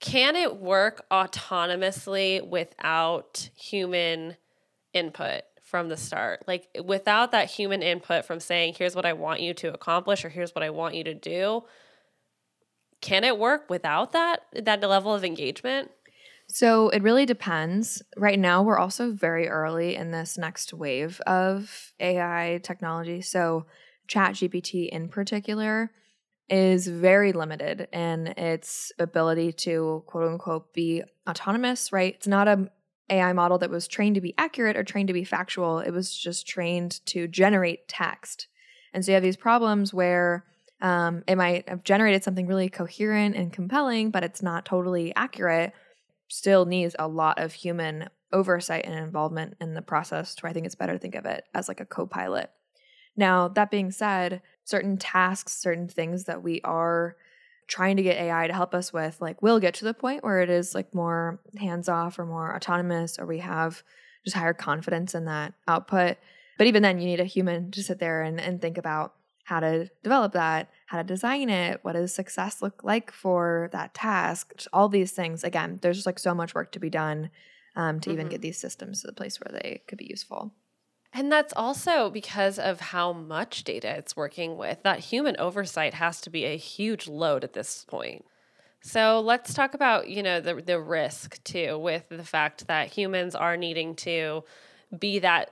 can 0.00 0.34
it 0.34 0.56
work 0.56 1.06
autonomously 1.10 2.46
without 2.46 3.48
human 3.54 4.36
input 4.92 5.42
from 5.62 5.88
the 5.88 5.96
start? 5.96 6.42
Like 6.48 6.68
without 6.84 7.30
that 7.30 7.48
human 7.48 7.80
input 7.80 8.24
from 8.24 8.40
saying, 8.40 8.74
here's 8.76 8.96
what 8.96 9.06
I 9.06 9.12
want 9.12 9.40
you 9.40 9.54
to 9.54 9.72
accomplish 9.72 10.24
or 10.24 10.28
here's 10.28 10.54
what 10.54 10.64
I 10.64 10.70
want 10.70 10.96
you 10.96 11.04
to 11.04 11.14
do. 11.14 11.62
Can 13.00 13.22
it 13.22 13.38
work 13.38 13.70
without 13.70 14.12
that 14.12 14.40
that 14.52 14.80
level 14.80 15.14
of 15.14 15.24
engagement? 15.24 15.92
So 16.48 16.88
it 16.88 17.02
really 17.02 17.26
depends. 17.26 18.02
Right 18.16 18.38
now, 18.38 18.62
we're 18.62 18.78
also 18.78 19.12
very 19.12 19.48
early 19.48 19.96
in 19.96 20.10
this 20.10 20.36
next 20.36 20.72
wave 20.72 21.20
of 21.26 21.92
AI 22.00 22.60
technology. 22.62 23.20
So 23.20 23.66
ChatGPT 24.06 24.88
in 24.88 25.08
particular 25.08 25.90
is 26.48 26.86
very 26.86 27.32
limited 27.32 27.88
in 27.92 28.28
its 28.28 28.92
ability 28.98 29.52
to 29.52 30.04
quote 30.06 30.28
unquote 30.28 30.72
be 30.72 31.02
autonomous, 31.28 31.92
right? 31.92 32.14
It's 32.14 32.26
not 32.26 32.48
a 32.48 32.70
AI 33.10 33.32
model 33.32 33.58
that 33.58 33.70
was 33.70 33.86
trained 33.86 34.16
to 34.16 34.20
be 34.20 34.34
accurate 34.36 34.76
or 34.76 34.84
trained 34.84 35.08
to 35.08 35.12
be 35.12 35.24
factual. 35.24 35.78
It 35.78 35.90
was 35.90 36.16
just 36.16 36.46
trained 36.46 37.04
to 37.06 37.28
generate 37.28 37.88
text. 37.88 38.48
And 38.92 39.04
so 39.04 39.12
you 39.12 39.14
have 39.14 39.22
these 39.22 39.36
problems 39.36 39.94
where 39.94 40.44
um, 40.80 41.22
it 41.26 41.36
might 41.36 41.68
have 41.68 41.84
generated 41.84 42.24
something 42.24 42.46
really 42.46 42.68
coherent 42.68 43.36
and 43.36 43.52
compelling, 43.52 44.10
but 44.10 44.24
it's 44.24 44.42
not 44.42 44.64
totally 44.64 45.14
accurate. 45.14 45.72
Still 46.28 46.66
needs 46.66 46.96
a 46.98 47.08
lot 47.08 47.38
of 47.38 47.52
human 47.52 48.08
oversight 48.32 48.84
and 48.84 48.94
involvement 48.94 49.54
in 49.60 49.74
the 49.74 49.82
process. 49.82 50.34
To 50.36 50.46
I 50.46 50.52
think 50.52 50.66
it's 50.66 50.74
better 50.74 50.92
to 50.94 50.98
think 50.98 51.14
of 51.14 51.26
it 51.26 51.44
as 51.54 51.68
like 51.68 51.80
a 51.80 51.86
co 51.86 52.06
pilot. 52.06 52.50
Now, 53.16 53.48
that 53.48 53.70
being 53.70 53.90
said, 53.90 54.42
certain 54.64 54.96
tasks, 54.96 55.52
certain 55.52 55.88
things 55.88 56.24
that 56.24 56.42
we 56.42 56.60
are 56.62 57.16
trying 57.68 57.96
to 57.96 58.02
get 58.02 58.18
AI 58.18 58.46
to 58.46 58.52
help 58.52 58.74
us 58.74 58.92
with, 58.92 59.20
like, 59.20 59.42
will 59.42 59.58
get 59.58 59.74
to 59.74 59.84
the 59.84 59.94
point 59.94 60.22
where 60.22 60.40
it 60.40 60.50
is 60.50 60.74
like 60.74 60.94
more 60.94 61.40
hands 61.58 61.88
off 61.88 62.18
or 62.18 62.26
more 62.26 62.54
autonomous, 62.54 63.18
or 63.18 63.26
we 63.26 63.38
have 63.38 63.82
just 64.24 64.36
higher 64.36 64.54
confidence 64.54 65.14
in 65.14 65.24
that 65.24 65.54
output. 65.66 66.16
But 66.58 66.66
even 66.66 66.82
then, 66.82 66.98
you 66.98 67.06
need 67.06 67.20
a 67.20 67.24
human 67.24 67.70
to 67.72 67.82
sit 67.82 67.98
there 67.98 68.22
and, 68.22 68.40
and 68.40 68.60
think 68.60 68.78
about 68.78 69.14
how 69.44 69.60
to 69.60 69.88
develop 70.02 70.32
that, 70.32 70.70
how 70.86 70.98
to 70.98 71.04
design 71.04 71.48
it, 71.48 71.78
what 71.82 71.92
does 71.92 72.12
success 72.12 72.60
look 72.60 72.82
like 72.82 73.12
for 73.12 73.68
that 73.72 73.94
task, 73.94 74.52
just 74.56 74.68
all 74.72 74.88
these 74.88 75.12
things. 75.12 75.44
Again, 75.44 75.78
there's 75.82 75.98
just 75.98 76.06
like 76.06 76.18
so 76.18 76.34
much 76.34 76.52
work 76.52 76.72
to 76.72 76.80
be 76.80 76.90
done 76.90 77.30
um, 77.76 78.00
to 78.00 78.10
mm-hmm. 78.10 78.18
even 78.18 78.28
get 78.28 78.40
these 78.40 78.58
systems 78.58 79.00
to 79.00 79.06
the 79.06 79.12
place 79.12 79.38
where 79.38 79.60
they 79.60 79.82
could 79.86 79.98
be 79.98 80.06
useful. 80.10 80.52
And 81.16 81.32
that's 81.32 81.54
also 81.56 82.10
because 82.10 82.58
of 82.58 82.78
how 82.78 83.14
much 83.14 83.64
data 83.64 83.88
it's 83.96 84.14
working 84.14 84.58
with. 84.58 84.82
That 84.82 84.98
human 84.98 85.34
oversight 85.38 85.94
has 85.94 86.20
to 86.20 86.30
be 86.30 86.44
a 86.44 86.58
huge 86.58 87.08
load 87.08 87.42
at 87.42 87.54
this 87.54 87.86
point. 87.88 88.26
So 88.82 89.20
let's 89.20 89.54
talk 89.54 89.72
about, 89.72 90.08
you 90.10 90.22
know, 90.22 90.42
the 90.42 90.56
the 90.56 90.78
risk 90.78 91.42
too 91.42 91.78
with 91.78 92.04
the 92.10 92.22
fact 92.22 92.66
that 92.66 92.88
humans 92.88 93.34
are 93.34 93.56
needing 93.56 93.94
to 93.96 94.44
be 94.96 95.18
that 95.20 95.50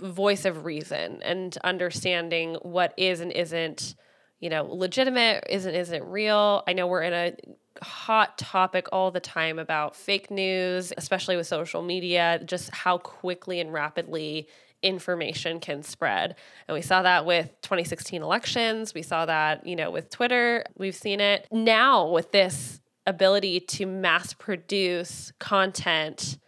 voice 0.00 0.44
of 0.44 0.64
reason 0.64 1.22
and 1.22 1.56
understanding 1.62 2.56
what 2.62 2.94
is 2.96 3.20
and 3.20 3.30
isn't, 3.30 3.94
you 4.40 4.50
know, 4.50 4.64
legitimate, 4.64 5.44
isn't 5.48 5.74
isn't 5.74 6.04
real. 6.04 6.64
I 6.66 6.72
know 6.72 6.88
we're 6.88 7.02
in 7.02 7.12
a 7.12 7.32
hot 7.80 8.38
topic 8.38 8.88
all 8.90 9.12
the 9.12 9.20
time 9.20 9.60
about 9.60 9.94
fake 9.94 10.32
news, 10.32 10.92
especially 10.96 11.36
with 11.36 11.46
social 11.46 11.80
media, 11.80 12.40
just 12.44 12.70
how 12.70 12.98
quickly 12.98 13.60
and 13.60 13.72
rapidly 13.72 14.48
information 14.84 15.60
can 15.60 15.82
spread. 15.82 16.36
And 16.68 16.74
we 16.74 16.82
saw 16.82 17.02
that 17.02 17.26
with 17.26 17.50
2016 17.62 18.22
elections. 18.22 18.94
We 18.94 19.02
saw 19.02 19.26
that, 19.26 19.66
you 19.66 19.76
know, 19.76 19.90
with 19.90 20.10
Twitter. 20.10 20.64
We've 20.76 20.94
seen 20.94 21.20
it 21.20 21.48
now 21.50 22.08
with 22.08 22.32
this 22.32 22.80
ability 23.06 23.60
to 23.60 23.86
mass 23.86 24.32
produce 24.32 25.32
content 25.38 26.38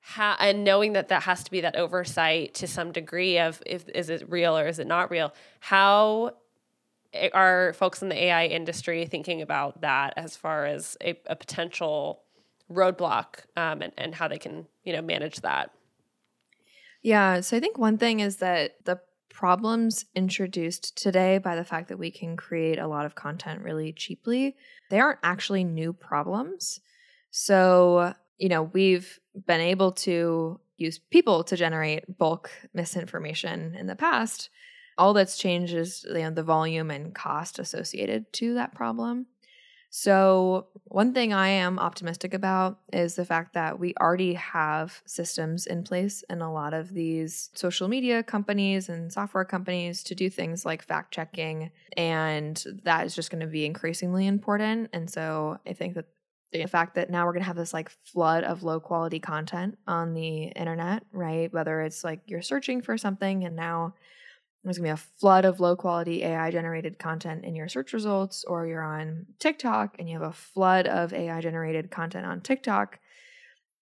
ha- 0.00 0.36
and 0.40 0.64
knowing 0.64 0.92
that 0.94 1.08
that 1.08 1.22
has 1.22 1.44
to 1.44 1.50
be 1.50 1.60
that 1.60 1.76
oversight 1.76 2.54
to 2.54 2.66
some 2.66 2.92
degree 2.92 3.38
of 3.38 3.62
if 3.66 3.88
is 3.88 4.10
it 4.10 4.28
real 4.28 4.56
or 4.56 4.66
is 4.66 4.78
it 4.78 4.86
not 4.86 5.10
real 5.10 5.32
how 5.60 6.32
are 7.32 7.72
folks 7.72 8.02
in 8.02 8.08
the 8.08 8.24
ai 8.24 8.46
industry 8.46 9.06
thinking 9.06 9.40
about 9.42 9.80
that 9.80 10.12
as 10.16 10.36
far 10.36 10.66
as 10.66 10.96
a, 11.02 11.18
a 11.26 11.34
potential 11.34 12.22
roadblock 12.70 13.46
um, 13.56 13.82
and, 13.82 13.92
and 13.96 14.14
how 14.14 14.28
they 14.28 14.38
can 14.38 14.66
you 14.84 14.92
know 14.92 15.02
manage 15.02 15.40
that 15.40 15.70
yeah 17.02 17.40
so 17.40 17.56
i 17.56 17.60
think 17.60 17.78
one 17.78 17.98
thing 17.98 18.20
is 18.20 18.36
that 18.36 18.72
the 18.84 18.98
problems 19.28 20.04
introduced 20.14 20.96
today 21.00 21.38
by 21.38 21.56
the 21.56 21.64
fact 21.64 21.88
that 21.88 21.98
we 21.98 22.10
can 22.10 22.36
create 22.36 22.78
a 22.78 22.86
lot 22.86 23.06
of 23.06 23.14
content 23.14 23.62
really 23.62 23.92
cheaply 23.92 24.56
they 24.90 25.00
aren't 25.00 25.20
actually 25.22 25.64
new 25.64 25.92
problems 25.92 26.80
so 27.30 28.12
you 28.40 28.48
know, 28.48 28.62
we've 28.62 29.20
been 29.46 29.60
able 29.60 29.92
to 29.92 30.58
use 30.78 30.98
people 30.98 31.44
to 31.44 31.56
generate 31.56 32.18
bulk 32.18 32.50
misinformation 32.72 33.76
in 33.78 33.86
the 33.86 33.94
past. 33.94 34.48
All 34.96 35.12
that's 35.12 35.36
changed 35.36 35.74
is 35.74 36.04
you 36.08 36.14
know, 36.14 36.30
the 36.30 36.42
volume 36.42 36.90
and 36.90 37.14
cost 37.14 37.58
associated 37.58 38.32
to 38.34 38.54
that 38.54 38.74
problem. 38.74 39.26
So, 39.92 40.68
one 40.84 41.12
thing 41.12 41.32
I 41.32 41.48
am 41.48 41.80
optimistic 41.80 42.32
about 42.32 42.78
is 42.92 43.16
the 43.16 43.24
fact 43.24 43.54
that 43.54 43.80
we 43.80 43.92
already 44.00 44.34
have 44.34 45.02
systems 45.04 45.66
in 45.66 45.82
place 45.82 46.22
in 46.30 46.40
a 46.42 46.52
lot 46.52 46.74
of 46.74 46.94
these 46.94 47.50
social 47.54 47.88
media 47.88 48.22
companies 48.22 48.88
and 48.88 49.12
software 49.12 49.44
companies 49.44 50.04
to 50.04 50.14
do 50.14 50.30
things 50.30 50.64
like 50.64 50.84
fact 50.84 51.12
checking. 51.12 51.72
And 51.96 52.62
that 52.84 53.04
is 53.04 53.16
just 53.16 53.32
going 53.32 53.40
to 53.40 53.48
be 53.48 53.66
increasingly 53.66 54.28
important. 54.28 54.90
And 54.92 55.10
so, 55.10 55.58
I 55.66 55.72
think 55.72 55.94
that 55.94 56.06
the 56.52 56.66
fact 56.66 56.94
that 56.94 57.10
now 57.10 57.26
we're 57.26 57.32
going 57.32 57.42
to 57.42 57.48
have 57.48 57.56
this 57.56 57.74
like 57.74 57.90
flood 57.90 58.44
of 58.44 58.62
low 58.62 58.78
quality 58.78 59.18
content 59.18 59.76
on 59.88 60.14
the 60.14 60.44
internet, 60.44 61.02
right? 61.12 61.52
Whether 61.52 61.80
it's 61.80 62.04
like 62.04 62.20
you're 62.26 62.42
searching 62.42 62.80
for 62.80 62.96
something 62.96 63.44
and 63.44 63.56
now 63.56 63.94
there's 64.64 64.78
going 64.78 64.90
to 64.90 64.94
be 64.94 65.00
a 65.00 65.18
flood 65.18 65.44
of 65.44 65.58
low 65.58 65.74
quality 65.74 66.22
AI 66.22 66.50
generated 66.50 66.98
content 66.98 67.44
in 67.44 67.54
your 67.54 67.68
search 67.68 67.92
results, 67.92 68.44
or 68.44 68.66
you're 68.66 68.82
on 68.82 69.26
TikTok 69.38 69.96
and 69.98 70.08
you 70.08 70.18
have 70.20 70.28
a 70.28 70.34
flood 70.34 70.86
of 70.86 71.14
AI 71.14 71.40
generated 71.40 71.90
content 71.90 72.26
on 72.26 72.42
TikTok. 72.42 72.98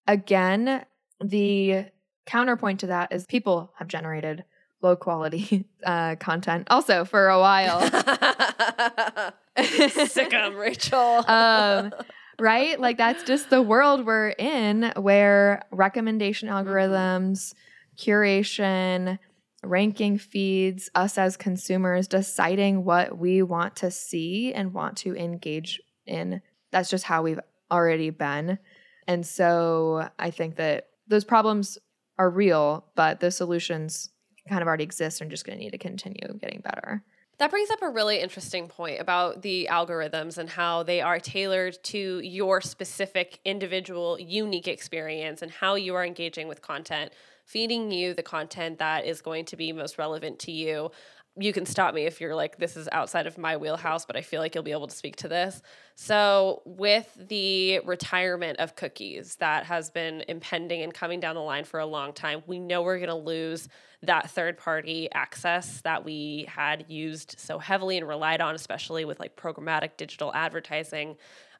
Again, 0.07 0.85
the 1.21 1.85
counterpoint 2.25 2.79
to 2.81 2.87
that 2.87 3.11
is 3.11 3.25
people 3.25 3.73
have 3.77 3.87
generated 3.87 4.45
low 4.81 4.95
quality 4.95 5.65
uh, 5.85 6.15
content 6.15 6.67
also 6.69 7.03
for 7.03 7.27
a 7.27 7.39
while. 7.39 7.81
Sick 10.07 10.33
Rachel. 10.53 10.97
um, 11.27 11.91
right? 12.39 12.79
Like 12.79 12.97
that's 12.97 13.23
just 13.23 13.49
the 13.49 13.61
world 13.61 14.05
we're 14.05 14.29
in 14.29 14.93
where 14.95 15.63
recommendation 15.71 16.47
mm-hmm. 16.47 16.67
algorithms, 16.67 17.53
curation, 17.97 19.19
ranking 19.63 20.17
feeds, 20.17 20.89
us 20.95 21.17
as 21.17 21.37
consumers 21.37 22.07
deciding 22.07 22.85
what 22.85 23.17
we 23.17 23.41
want 23.41 23.75
to 23.77 23.91
see 23.91 24.53
and 24.53 24.73
want 24.73 24.97
to 24.97 25.15
engage 25.15 25.81
in. 26.05 26.41
That's 26.71 26.89
just 26.89 27.03
how 27.03 27.23
we've 27.23 27.39
already 27.71 28.09
been. 28.09 28.59
And 29.07 29.25
so 29.25 30.07
I 30.17 30.31
think 30.31 30.55
that 30.57 30.87
those 31.07 31.23
problems 31.23 31.77
are 32.17 32.29
real, 32.29 32.85
but 32.95 33.19
the 33.19 33.31
solutions 33.31 34.09
kind 34.47 34.61
of 34.61 34.67
already 34.67 34.83
exist 34.83 35.21
and 35.21 35.31
just 35.31 35.45
going 35.45 35.57
to 35.57 35.63
need 35.63 35.71
to 35.71 35.77
continue 35.77 36.37
getting 36.39 36.61
better. 36.61 37.03
That 37.39 37.51
brings 37.51 37.69
up 37.69 37.81
a 37.81 37.89
really 37.89 38.19
interesting 38.19 38.67
point 38.67 38.99
about 38.99 39.41
the 39.43 39.69
algorithms 39.71 40.37
and 40.37 40.49
how 40.49 40.83
they 40.83 40.99
are 40.99 41.19
tailored 41.19 41.81
to 41.85 42.19
your 42.19 42.59
specific 42.59 43.39
individual 43.45 44.19
unique 44.19 44.67
experience 44.67 45.41
and 45.41 45.49
how 45.49 45.75
you 45.75 45.95
are 45.95 46.03
engaging 46.03 46.49
with 46.49 46.61
content, 46.61 47.13
feeding 47.49 47.91
you 47.91 48.13
the 48.13 48.21
content 48.21 48.77
that 48.77 49.05
is 49.05 49.21
going 49.21 49.43
to 49.43 49.57
be 49.57 49.73
most 49.73 49.97
relevant 49.97 50.37
to 50.37 50.51
you. 50.51 50.91
You 51.35 51.51
can 51.51 51.65
stop 51.65 51.95
me 51.95 52.05
if 52.05 52.21
you're 52.21 52.35
like 52.35 52.57
this 52.57 52.77
is 52.77 52.87
outside 52.91 53.25
of 53.25 53.37
my 53.37 53.57
wheelhouse 53.57 54.05
but 54.05 54.15
i 54.15 54.21
feel 54.21 54.41
like 54.41 54.53
you'll 54.53 54.63
be 54.63 54.71
able 54.71 54.87
to 54.87 54.95
speak 54.95 55.15
to 55.17 55.27
this. 55.27 55.61
So 55.95 56.61
with 56.65 57.09
the 57.17 57.79
retirement 57.79 58.59
of 58.59 58.75
cookies 58.75 59.35
that 59.37 59.65
has 59.65 59.89
been 59.89 60.23
impending 60.27 60.83
and 60.83 60.93
coming 60.93 61.19
down 61.19 61.35
the 61.35 61.41
line 61.41 61.63
for 61.63 61.79
a 61.79 61.85
long 61.87 62.13
time 62.13 62.43
we 62.45 62.59
know 62.59 62.83
we're 62.83 62.97
going 62.97 63.09
to 63.09 63.15
lose 63.15 63.67
that 64.03 64.29
third 64.29 64.57
party 64.57 65.09
access 65.11 65.81
that 65.81 66.05
we 66.05 66.45
had 66.47 66.85
used 66.87 67.35
so 67.39 67.57
heavily 67.57 67.97
and 67.97 68.07
relied 68.07 68.41
on 68.41 68.53
especially 68.53 69.05
with 69.05 69.19
like 69.19 69.35
programmatic 69.35 69.97
digital 69.97 70.31
advertising. 70.35 71.17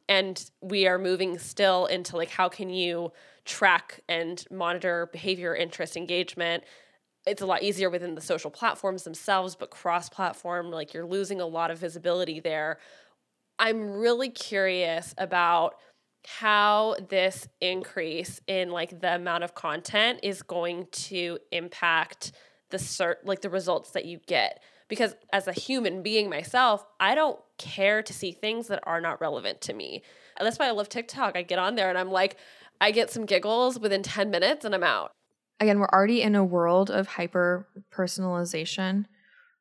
And 0.07 0.43
we 0.61 0.87
are 0.87 0.99
moving 0.99 1.39
still 1.39 1.87
into 1.87 2.15
like 2.15 2.29
how 2.29 2.47
can 2.47 2.69
you 2.69 3.11
track 3.49 3.99
and 4.07 4.45
monitor 4.51 5.09
behavior 5.11 5.55
interest 5.55 5.97
engagement. 5.97 6.63
It's 7.25 7.41
a 7.41 7.45
lot 7.45 7.63
easier 7.63 7.89
within 7.89 8.15
the 8.15 8.21
social 8.21 8.51
platforms 8.51 9.03
themselves, 9.03 9.55
but 9.55 9.71
cross 9.71 10.07
platform, 10.07 10.71
like 10.71 10.93
you're 10.93 11.05
losing 11.05 11.41
a 11.41 11.45
lot 11.45 11.71
of 11.71 11.79
visibility 11.79 12.39
there. 12.39 12.77
I'm 13.57 13.91
really 13.91 14.29
curious 14.29 15.13
about 15.17 15.75
how 16.27 16.95
this 17.09 17.47
increase 17.59 18.39
in 18.47 18.69
like 18.69 19.01
the 19.01 19.15
amount 19.15 19.43
of 19.43 19.55
content 19.55 20.19
is 20.21 20.43
going 20.43 20.87
to 20.91 21.39
impact 21.51 22.31
the 22.69 22.77
cert 22.77 23.15
like 23.23 23.41
the 23.41 23.49
results 23.49 23.91
that 23.91 24.05
you 24.05 24.19
get. 24.27 24.61
Because 24.87 25.15
as 25.31 25.47
a 25.47 25.53
human 25.53 26.01
being 26.03 26.29
myself 26.29 26.85
i 26.99 27.15
don't 27.15 27.39
care 27.57 28.01
to 28.03 28.13
see 28.13 28.31
things 28.31 28.67
that 28.67 28.79
are 28.83 29.01
not 29.01 29.19
relevant 29.21 29.61
to 29.61 29.73
me. 29.73 30.03
And 30.37 30.45
that's 30.45 30.59
why 30.59 30.67
i 30.67 30.71
love 30.71 30.89
tiktok. 30.89 31.35
I 31.35 31.41
get 31.41 31.57
on 31.57 31.75
there 31.75 31.89
and 31.89 31.97
i'm 31.97 32.11
like 32.11 32.37
i 32.81 32.91
get 32.91 33.09
some 33.09 33.25
giggles 33.25 33.79
within 33.79 34.03
10 34.03 34.29
minutes 34.29 34.65
and 34.65 34.73
i'm 34.73 34.83
out 34.83 35.11
again, 35.59 35.79
we're 35.79 35.89
already 35.89 36.21
in 36.21 36.35
a 36.35 36.43
world 36.43 36.89
of 36.89 37.07
hyper 37.07 37.67
personalization, 37.91 39.05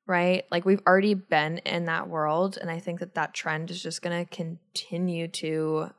right? 0.07 0.45
Like 0.51 0.65
we've 0.65 0.83
already 0.87 1.15
been 1.15 1.59
in 1.59 1.87
that 1.87 2.09
world. 2.09 2.59
And 2.61 2.71
I 2.71 2.79
think 2.79 3.01
that 3.01 3.15
that 3.15 3.35
trend 3.35 3.71
is 3.71 3.83
just 3.83 4.03
going 4.03 4.25
to 4.25 4.35
continue 4.35 5.29
to 5.29 5.91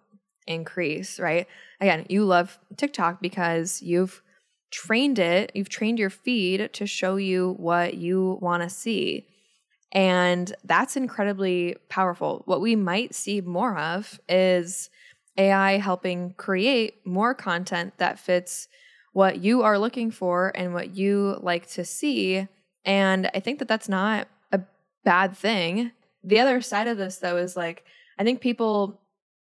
increase, 0.48 1.20
right? 1.20 1.48
Again, 1.80 2.06
you 2.10 2.26
love 2.26 2.58
TikTok 2.76 3.22
because 3.22 3.82
you've 3.82 4.22
trained 4.72 5.20
it, 5.20 5.52
you've 5.54 5.70
trained 5.70 6.00
your 6.00 6.10
feed 6.10 6.74
to 6.74 6.86
show 6.86 7.18
you 7.18 7.56
what 7.58 7.96
you 7.96 8.38
want 8.42 8.64
to 8.64 8.70
see. 8.70 9.26
And 9.92 10.54
that's 10.64 10.96
incredibly 10.96 11.76
powerful. 11.90 12.44
What 12.46 12.62
we 12.62 12.76
might 12.76 13.16
see 13.16 13.42
more 13.42 13.76
of 13.76 14.20
is 14.30 14.92
AI 15.40 15.78
helping 15.78 16.34
create 16.34 17.06
more 17.06 17.34
content 17.34 17.94
that 17.98 18.20
fits 18.20 18.68
what 19.14 19.40
you 19.40 19.64
are 19.64 19.80
looking 19.80 20.12
for 20.12 20.52
and 20.54 20.74
what 20.74 20.96
you 20.96 21.38
like 21.42 21.68
to 21.72 21.86
see. 21.86 22.48
And 22.86 23.32
I 23.34 23.40
think 23.40 23.60
that 23.60 23.68
that's 23.68 23.90
not 23.90 24.28
a 24.52 24.62
bad 25.04 25.36
thing. 25.36 25.92
The 26.24 26.40
other 26.40 26.62
side 26.62 26.88
of 26.88 26.98
this, 26.98 27.18
though, 27.18 27.38
is 27.38 27.56
like, 27.56 27.86
I 28.20 28.24
think 28.24 28.42
people, 28.42 29.00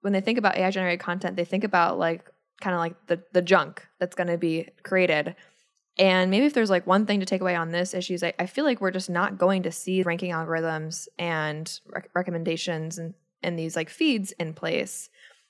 when 0.01 0.13
they 0.13 0.21
think 0.21 0.37
about 0.37 0.57
AI 0.57 0.69
generated 0.69 0.99
content, 0.99 1.35
they 1.35 1.45
think 1.45 1.63
about 1.63 1.97
like 1.97 2.29
kind 2.61 2.75
of 2.75 2.79
like 2.79 3.07
the, 3.07 3.21
the 3.33 3.41
junk 3.41 3.85
that's 3.99 4.15
going 4.15 4.27
to 4.27 4.37
be 4.37 4.69
created. 4.83 5.35
And 5.97 6.29
maybe 6.31 6.45
if 6.45 6.53
there's 6.53 6.69
like 6.69 6.85
one 6.85 7.05
thing 7.05 7.19
to 7.19 7.25
take 7.25 7.41
away 7.41 7.55
on 7.55 7.71
this 7.71 7.93
issue 7.93 8.13
is 8.13 8.23
I, 8.23 8.33
I 8.37 8.45
feel 8.45 8.63
like 8.63 8.79
we're 8.79 8.91
just 8.91 9.09
not 9.09 9.37
going 9.37 9.63
to 9.63 9.71
see 9.71 10.03
ranking 10.03 10.31
algorithms 10.31 11.07
and 11.17 11.79
rec- 11.87 12.09
recommendations 12.13 12.97
and, 12.97 13.15
and 13.41 13.57
these 13.57 13.75
like 13.75 13.89
feeds 13.89 14.31
in 14.33 14.53
place 14.53 15.09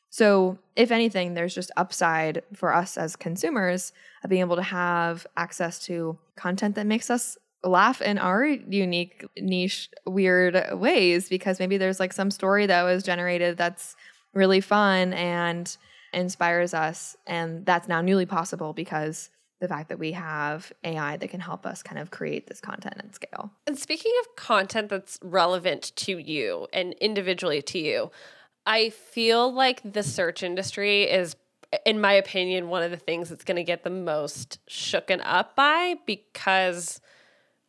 so, 0.10 0.58
if 0.76 0.91
anything, 0.91 1.34
there's 1.34 1.54
just 1.54 1.72
upside 1.78 2.41
for 2.54 2.74
us 2.74 2.98
as 2.98 3.15
consumers 3.15 3.93
of 4.24 4.30
being 4.30 4.41
able 4.41 4.56
to 4.56 4.63
have 4.63 5.28
access 5.38 5.78
to 5.86 6.17
content 6.36 6.76
that 6.76 6.88
makes 6.88 7.10
us 7.10 7.38
laugh 7.63 8.02
in 8.02 8.17
our 8.17 8.45
unique, 8.45 9.26
niche, 9.38 9.89
weird 10.06 10.80
ways 10.80 11.30
because 11.30 11.60
maybe 11.60 11.78
there's 11.78 12.00
like 12.00 12.13
some 12.13 12.32
story 12.32 12.65
that 12.65 12.84
was 12.84 13.04
generated 13.04 13.58
that's 13.58 13.95
really 14.34 14.62
fun 14.62 15.13
and 15.13 15.78
inspires 16.13 16.74
us. 16.74 17.15
And 17.28 17.65
that's 17.65 17.88
now 17.88 18.02
newly 18.02 18.26
possible 18.26 18.74
because 18.74 19.30
the 19.60 19.67
fact 19.67 19.89
that 19.89 20.00
we 20.00 20.13
have 20.13 20.72
AI 20.84 21.17
that 21.17 21.30
can 21.30 21.41
help 21.41 21.65
us 21.65 21.84
kind 21.84 22.00
of 22.00 22.12
create 22.12 22.48
this 22.48 22.62
content 22.62 22.95
at 22.98 23.13
scale. 23.13 23.52
And 23.67 23.78
speaking 23.78 24.13
of 24.22 24.36
content 24.38 24.89
that's 24.89 25.19
relevant 25.22 25.91
to 25.98 26.17
you 26.17 26.67
and 26.72 26.93
individually 26.93 27.62
to 27.63 27.78
you, 27.78 28.12
I 28.69 28.91
feel 28.91 29.51
like 29.51 29.82
the 29.84 30.03
search 30.03 30.43
industry 30.43 31.03
is 31.03 31.36
in 31.86 32.01
my 32.01 32.13
opinion, 32.13 32.69
one 32.69 32.84
of 32.84 32.91
the 32.91 32.97
things 32.97 33.29
that's 33.29 33.43
going 33.43 33.58
to 33.58 33.63
get 33.63 33.84
the 33.84 33.89
most 33.89 34.60
shooken 34.67 35.21
up 35.23 35.55
by 35.55 35.95
because 36.05 36.99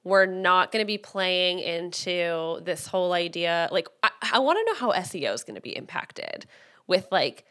we're 0.04 0.26
not 0.26 0.72
going 0.72 0.82
to 0.82 0.86
be 0.86 0.98
playing 0.98 1.58
into 1.58 2.60
this 2.62 2.86
whole 2.86 3.12
idea. 3.12 3.68
Like, 3.70 3.88
I, 4.02 4.10
I 4.34 4.38
want 4.38 4.58
to 4.58 4.72
know 4.72 4.78
how 4.78 4.92
SEO 4.98 5.34
is 5.34 5.44
going 5.44 5.56
to 5.56 5.60
be 5.60 5.76
impacted 5.76 6.46
with 6.86 7.08
like 7.12 7.44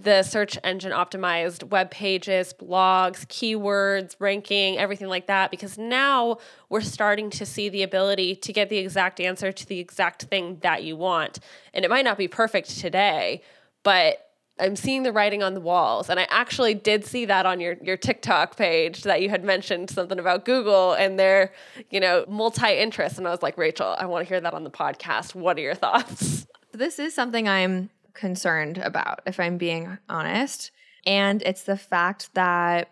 the 0.00 0.22
search 0.22 0.58
engine 0.62 0.92
optimized 0.92 1.64
web 1.70 1.90
pages, 1.90 2.52
blogs, 2.52 3.26
keywords, 3.26 4.14
ranking, 4.18 4.78
everything 4.78 5.08
like 5.08 5.26
that, 5.26 5.50
because 5.50 5.78
now 5.78 6.38
we're 6.68 6.80
starting 6.80 7.30
to 7.30 7.46
see 7.46 7.68
the 7.68 7.82
ability 7.82 8.36
to 8.36 8.52
get 8.52 8.68
the 8.68 8.78
exact 8.78 9.20
answer 9.20 9.50
to 9.50 9.66
the 9.66 9.80
exact 9.80 10.24
thing 10.24 10.58
that 10.60 10.84
you 10.84 10.96
want. 10.96 11.38
And 11.74 11.84
it 11.84 11.90
might 11.90 12.04
not 12.04 12.18
be 12.18 12.28
perfect 12.28 12.78
today, 12.78 13.42
but 13.82 14.24
I'm 14.60 14.76
seeing 14.76 15.04
the 15.04 15.12
writing 15.12 15.42
on 15.42 15.54
the 15.54 15.60
walls. 15.60 16.10
And 16.10 16.18
I 16.18 16.26
actually 16.30 16.74
did 16.74 17.04
see 17.04 17.24
that 17.26 17.46
on 17.46 17.60
your, 17.60 17.76
your 17.80 17.96
TikTok 17.96 18.56
page 18.56 19.04
that 19.04 19.22
you 19.22 19.30
had 19.30 19.44
mentioned 19.44 19.90
something 19.90 20.18
about 20.18 20.44
Google 20.44 20.94
and 20.94 21.18
their, 21.18 21.52
you 21.90 22.00
know, 22.00 22.24
multi-interest. 22.28 23.18
And 23.18 23.26
I 23.26 23.30
was 23.30 23.42
like, 23.42 23.56
Rachel, 23.56 23.94
I 23.98 24.06
want 24.06 24.26
to 24.26 24.28
hear 24.28 24.40
that 24.40 24.54
on 24.54 24.64
the 24.64 24.70
podcast. 24.70 25.34
What 25.34 25.56
are 25.58 25.60
your 25.60 25.76
thoughts? 25.76 26.46
This 26.72 26.98
is 26.98 27.14
something 27.14 27.48
I'm 27.48 27.90
concerned 28.18 28.78
about, 28.78 29.20
if 29.26 29.40
I'm 29.40 29.58
being 29.58 29.98
honest. 30.08 30.70
And 31.06 31.42
it's 31.42 31.62
the 31.62 31.76
fact 31.76 32.34
that 32.34 32.90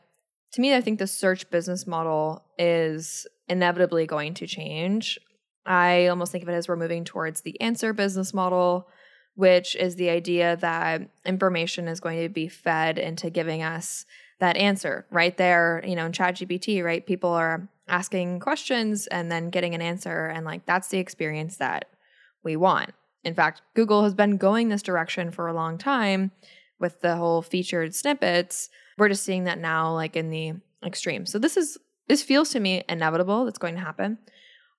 to 0.52 0.60
me, 0.60 0.74
I 0.74 0.80
think 0.80 0.98
the 0.98 1.06
search 1.06 1.50
business 1.50 1.86
model 1.86 2.42
is 2.58 3.26
inevitably 3.48 4.06
going 4.06 4.34
to 4.34 4.46
change. 4.46 5.18
I 5.66 6.06
almost 6.06 6.32
think 6.32 6.42
of 6.42 6.48
it 6.48 6.54
as 6.54 6.68
we're 6.68 6.76
moving 6.76 7.04
towards 7.04 7.42
the 7.42 7.60
answer 7.60 7.92
business 7.92 8.32
model 8.32 8.88
which 9.36 9.76
is 9.76 9.96
the 9.96 10.10
idea 10.10 10.56
that 10.56 11.02
information 11.24 11.86
is 11.88 12.00
going 12.00 12.20
to 12.22 12.28
be 12.28 12.48
fed 12.48 12.98
into 12.98 13.30
giving 13.30 13.62
us 13.62 14.06
that 14.40 14.56
answer 14.56 15.06
right 15.10 15.36
there, 15.36 15.82
you 15.86 15.94
know, 15.94 16.06
in 16.06 16.12
ChatGPT, 16.12 16.82
right? 16.82 17.06
People 17.06 17.30
are 17.30 17.68
asking 17.86 18.40
questions 18.40 19.06
and 19.06 19.30
then 19.30 19.50
getting 19.50 19.74
an 19.74 19.82
answer. 19.82 20.26
And 20.26 20.44
like 20.44 20.66
that's 20.66 20.88
the 20.88 20.98
experience 20.98 21.58
that 21.58 21.84
we 22.42 22.56
want. 22.56 22.90
In 23.26 23.34
fact, 23.34 23.60
Google 23.74 24.04
has 24.04 24.14
been 24.14 24.36
going 24.36 24.68
this 24.68 24.82
direction 24.82 25.32
for 25.32 25.48
a 25.48 25.52
long 25.52 25.78
time 25.78 26.30
with 26.78 27.00
the 27.00 27.16
whole 27.16 27.42
featured 27.42 27.92
snippets. 27.92 28.70
We're 28.96 29.08
just 29.08 29.24
seeing 29.24 29.44
that 29.44 29.58
now, 29.58 29.92
like 29.92 30.14
in 30.14 30.30
the 30.30 30.52
extreme. 30.84 31.26
So 31.26 31.40
this 31.40 31.56
is 31.56 31.76
this 32.06 32.22
feels 32.22 32.50
to 32.50 32.60
me 32.60 32.84
inevitable 32.88 33.44
that's 33.44 33.58
going 33.58 33.74
to 33.74 33.80
happen. 33.80 34.18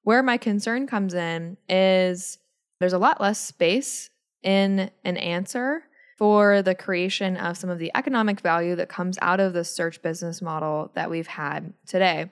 Where 0.04 0.24
my 0.24 0.38
concern 0.38 0.88
comes 0.88 1.14
in 1.14 1.58
is 1.68 2.38
there's 2.80 2.94
a 2.94 2.98
lot 2.98 3.20
less 3.20 3.38
space 3.38 4.10
in 4.44 4.92
an 5.04 5.18
answer 5.18 5.84
for 6.18 6.62
the 6.62 6.74
creation 6.74 7.36
of 7.36 7.58
some 7.58 7.70
of 7.70 7.80
the 7.80 7.92
economic 7.96 8.40
value 8.40 8.78
that 8.78 8.88
comes 8.88 9.18
out 9.22 9.42
of 9.42 9.52
the 9.52 9.66
search 9.66 10.02
business 10.02 10.42
model 10.42 10.90
that 10.96 11.10
we've 11.10 11.28
had 11.28 11.74
today. 11.86 12.32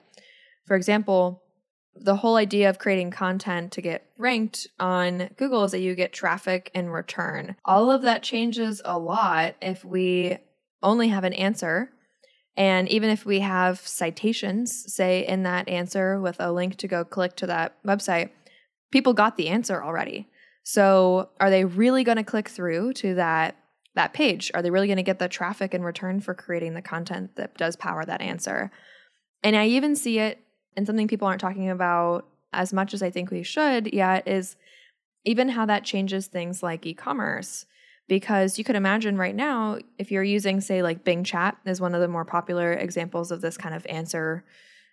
For 0.64 0.76
example, 0.76 1.42
the 1.98 2.16
whole 2.16 2.36
idea 2.36 2.68
of 2.68 2.78
creating 2.78 3.10
content 3.10 3.72
to 3.72 3.80
get 3.80 4.06
ranked 4.18 4.66
on 4.78 5.30
Google 5.36 5.64
is 5.64 5.72
that 5.72 5.80
you 5.80 5.94
get 5.94 6.12
traffic 6.12 6.70
in 6.74 6.90
return. 6.90 7.56
All 7.64 7.90
of 7.90 8.02
that 8.02 8.22
changes 8.22 8.80
a 8.84 8.98
lot 8.98 9.56
if 9.60 9.84
we 9.84 10.38
only 10.82 11.08
have 11.08 11.24
an 11.24 11.32
answer. 11.32 11.90
And 12.56 12.88
even 12.88 13.10
if 13.10 13.26
we 13.26 13.40
have 13.40 13.80
citations, 13.80 14.94
say 14.94 15.26
in 15.26 15.42
that 15.42 15.68
answer 15.68 16.20
with 16.20 16.36
a 16.40 16.52
link 16.52 16.76
to 16.76 16.88
go 16.88 17.04
click 17.04 17.36
to 17.36 17.46
that 17.48 17.76
website, 17.84 18.30
people 18.90 19.12
got 19.12 19.36
the 19.36 19.48
answer 19.48 19.82
already. 19.82 20.28
So, 20.62 21.28
are 21.38 21.50
they 21.50 21.64
really 21.64 22.02
going 22.02 22.16
to 22.16 22.24
click 22.24 22.48
through 22.48 22.94
to 22.94 23.14
that 23.14 23.56
that 23.94 24.12
page? 24.12 24.50
Are 24.54 24.62
they 24.62 24.70
really 24.70 24.88
going 24.88 24.96
to 24.96 25.02
get 25.02 25.18
the 25.18 25.28
traffic 25.28 25.74
in 25.74 25.82
return 25.82 26.20
for 26.20 26.34
creating 26.34 26.74
the 26.74 26.82
content 26.82 27.36
that 27.36 27.56
does 27.56 27.76
power 27.76 28.04
that 28.04 28.20
answer? 28.20 28.70
And 29.42 29.54
I 29.54 29.66
even 29.66 29.94
see 29.94 30.18
it 30.18 30.40
and 30.76 30.86
something 30.86 31.08
people 31.08 31.28
aren't 31.28 31.40
talking 31.40 31.70
about 31.70 32.26
as 32.52 32.72
much 32.72 32.94
as 32.94 33.02
I 33.02 33.10
think 33.10 33.30
we 33.30 33.42
should 33.42 33.92
yet 33.92 34.26
is 34.26 34.56
even 35.24 35.48
how 35.50 35.66
that 35.66 35.84
changes 35.84 36.26
things 36.26 36.62
like 36.62 36.86
e-commerce 36.86 37.66
because 38.08 38.58
you 38.58 38.64
could 38.64 38.76
imagine 38.76 39.16
right 39.16 39.34
now 39.34 39.78
if 39.98 40.10
you're 40.10 40.22
using 40.22 40.60
say 40.60 40.82
like 40.82 41.04
Bing 41.04 41.24
Chat 41.24 41.56
is 41.64 41.80
one 41.80 41.94
of 41.94 42.00
the 42.00 42.08
more 42.08 42.24
popular 42.24 42.72
examples 42.72 43.30
of 43.30 43.40
this 43.40 43.56
kind 43.56 43.74
of 43.74 43.84
answer 43.86 44.44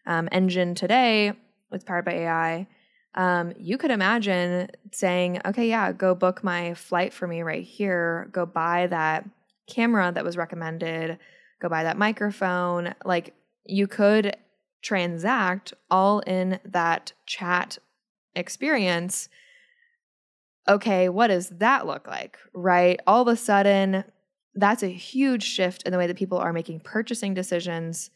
um, 0.08 0.28
engine 0.32 0.74
today. 0.76 1.34
It's 1.72 1.84
powered 1.84 2.06
by 2.06 2.14
AI 2.14 2.68
um, 3.16 3.54
you 3.60 3.78
could 3.78 3.92
imagine 3.92 4.70
saying, 4.92 5.42
okay, 5.46 5.68
yeah, 5.70 5.92
go 5.92 6.16
book 6.16 6.44
my 6.44 6.74
flight 6.74 7.14
for 7.14 7.28
me 7.28 7.44
right 7.44 7.64
here, 7.64 8.28
go 8.32 8.46
buy 8.46 8.88
that 8.88 9.28
camera 9.68 10.12
that 10.12 10.24
was 10.24 10.36
recommended, 10.36 11.20
go 11.62 11.70
buy 11.70 11.84
that 11.84 11.98
microphone. 11.98 12.96
Like 13.06 13.36
you 13.66 13.88
could 13.88 14.36
transact 14.84 15.74
all 15.90 16.20
in 16.20 16.60
that 16.66 17.14
chat 17.26 17.80
experience. 18.36 19.30
Okay, 20.68 21.10
what 21.10 21.28
does 21.28 21.50
that 21.50 21.88
look 21.88 22.08
like? 22.08 22.38
Right? 22.54 23.00
All 23.08 23.22
of 23.24 23.28
a 23.28 23.36
sudden, 23.36 24.04
that's 24.56 24.84
a 24.84 24.88
huge 24.88 25.44
shift 25.44 25.84
in 25.84 25.92
the 25.92 25.98
way 25.98 26.08
that 26.08 26.18
people 26.18 26.38
are 26.38 26.54
making 26.54 26.82
purchasing 26.82 27.34
decisions 27.34 28.12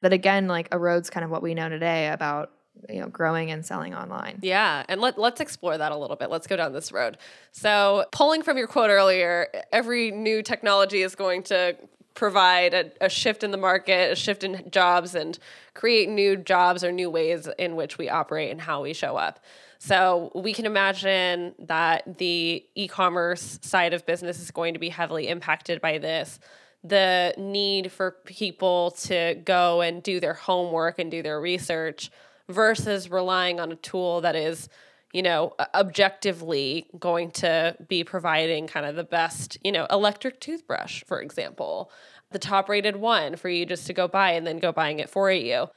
that 0.00 0.12
again 0.12 0.48
like 0.48 0.68
erodes 0.70 1.10
kind 1.10 1.24
of 1.24 1.30
what 1.30 1.42
we 1.42 1.54
know 1.54 1.68
today 1.68 2.08
about 2.08 2.50
you 2.88 3.00
know 3.00 3.08
growing 3.08 3.50
and 3.50 3.64
selling 3.64 3.94
online 3.94 4.38
yeah 4.42 4.82
and 4.88 5.00
let, 5.00 5.18
let's 5.18 5.40
explore 5.40 5.76
that 5.76 5.92
a 5.92 5.96
little 5.96 6.16
bit 6.16 6.30
let's 6.30 6.46
go 6.46 6.56
down 6.56 6.72
this 6.72 6.90
road 6.90 7.18
so 7.52 8.06
pulling 8.10 8.42
from 8.42 8.56
your 8.56 8.66
quote 8.66 8.88
earlier 8.90 9.48
every 9.70 10.10
new 10.10 10.42
technology 10.42 11.02
is 11.02 11.14
going 11.14 11.42
to 11.42 11.76
provide 12.14 12.74
a, 12.74 12.90
a, 13.00 13.08
shift 13.08 13.42
in 13.42 13.50
the 13.50 13.56
market 13.56 14.12
a 14.12 14.16
shift 14.16 14.44
in 14.44 14.70
jobs 14.70 15.14
and 15.14 15.38
create 15.74 16.08
new 16.08 16.36
jobs 16.36 16.84
or 16.84 16.92
new 16.92 17.10
ways 17.10 17.48
in 17.58 17.76
which 17.76 17.98
we 17.98 18.08
operate 18.08 18.50
and 18.50 18.60
how 18.60 18.82
we 18.82 18.92
show 18.92 19.16
up. 19.16 19.40
So 19.78 20.30
we 20.34 20.52
can 20.52 20.64
imagine 20.64 21.54
that 21.58 22.18
the 22.18 22.64
e-commerce 22.74 23.58
side 23.62 23.92
of 23.94 24.06
business 24.06 24.40
is 24.40 24.50
going 24.50 24.74
to 24.74 24.80
be 24.80 24.90
heavily 24.90 25.28
impacted 25.28 25.80
by 25.80 25.98
this. 25.98 26.38
The 26.84 27.34
need 27.36 27.90
for 27.90 28.12
people 28.24 28.92
to 29.02 29.34
go 29.44 29.80
and 29.80 30.02
do 30.02 30.20
their 30.20 30.34
homework 30.34 30.98
and 30.98 31.10
do 31.10 31.22
their 31.22 31.40
research 31.40 32.10
versus 32.48 33.10
relying 33.10 33.58
on 33.58 33.72
a 33.72 33.76
tool 33.76 34.20
that 34.20 34.36
is 34.36 34.68
you 35.12 35.22
know 35.22 35.54
objectively 35.74 36.86
going 36.98 37.30
to 37.30 37.76
be 37.88 38.02
providing 38.02 38.66
kind 38.66 38.86
of 38.86 38.96
the 38.96 39.04
best 39.04 39.58
you 39.62 39.70
know 39.70 39.86
electric 39.90 40.40
toothbrush 40.40 41.04
for 41.04 41.20
example 41.20 41.90
the 42.32 42.38
top 42.38 42.68
rated 42.68 42.96
one 42.96 43.36
for 43.36 43.48
you 43.48 43.64
just 43.64 43.86
to 43.86 43.92
go 43.92 44.08
buy 44.08 44.32
and 44.32 44.46
then 44.46 44.58
go 44.58 44.72
buying 44.72 44.98
it 44.98 45.08
for 45.08 45.30
you. 45.30 45.68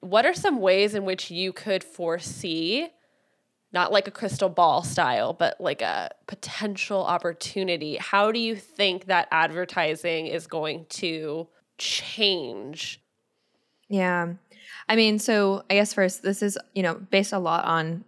What 0.00 0.26
are 0.26 0.34
some 0.34 0.60
ways 0.60 0.94
in 0.94 1.04
which 1.04 1.30
you 1.30 1.52
could 1.52 1.84
foresee 1.84 2.88
not 3.70 3.92
like 3.92 4.08
a 4.08 4.10
crystal 4.10 4.48
ball 4.48 4.82
style 4.82 5.34
but 5.34 5.60
like 5.60 5.82
a 5.82 6.10
potential 6.26 7.04
opportunity? 7.04 7.96
How 7.96 8.32
do 8.32 8.40
you 8.40 8.56
think 8.56 9.06
that 9.06 9.28
advertising 9.30 10.26
is 10.26 10.46
going 10.46 10.86
to 10.90 11.48
change? 11.76 13.00
Yeah 13.88 14.34
I 14.88 14.96
mean, 14.96 15.18
so 15.18 15.64
I 15.70 15.74
guess 15.74 15.92
first, 15.92 16.22
this 16.22 16.42
is, 16.42 16.58
you 16.74 16.82
know, 16.82 16.94
based 16.94 17.32
a 17.32 17.38
lot 17.38 17.64
on, 17.64 18.04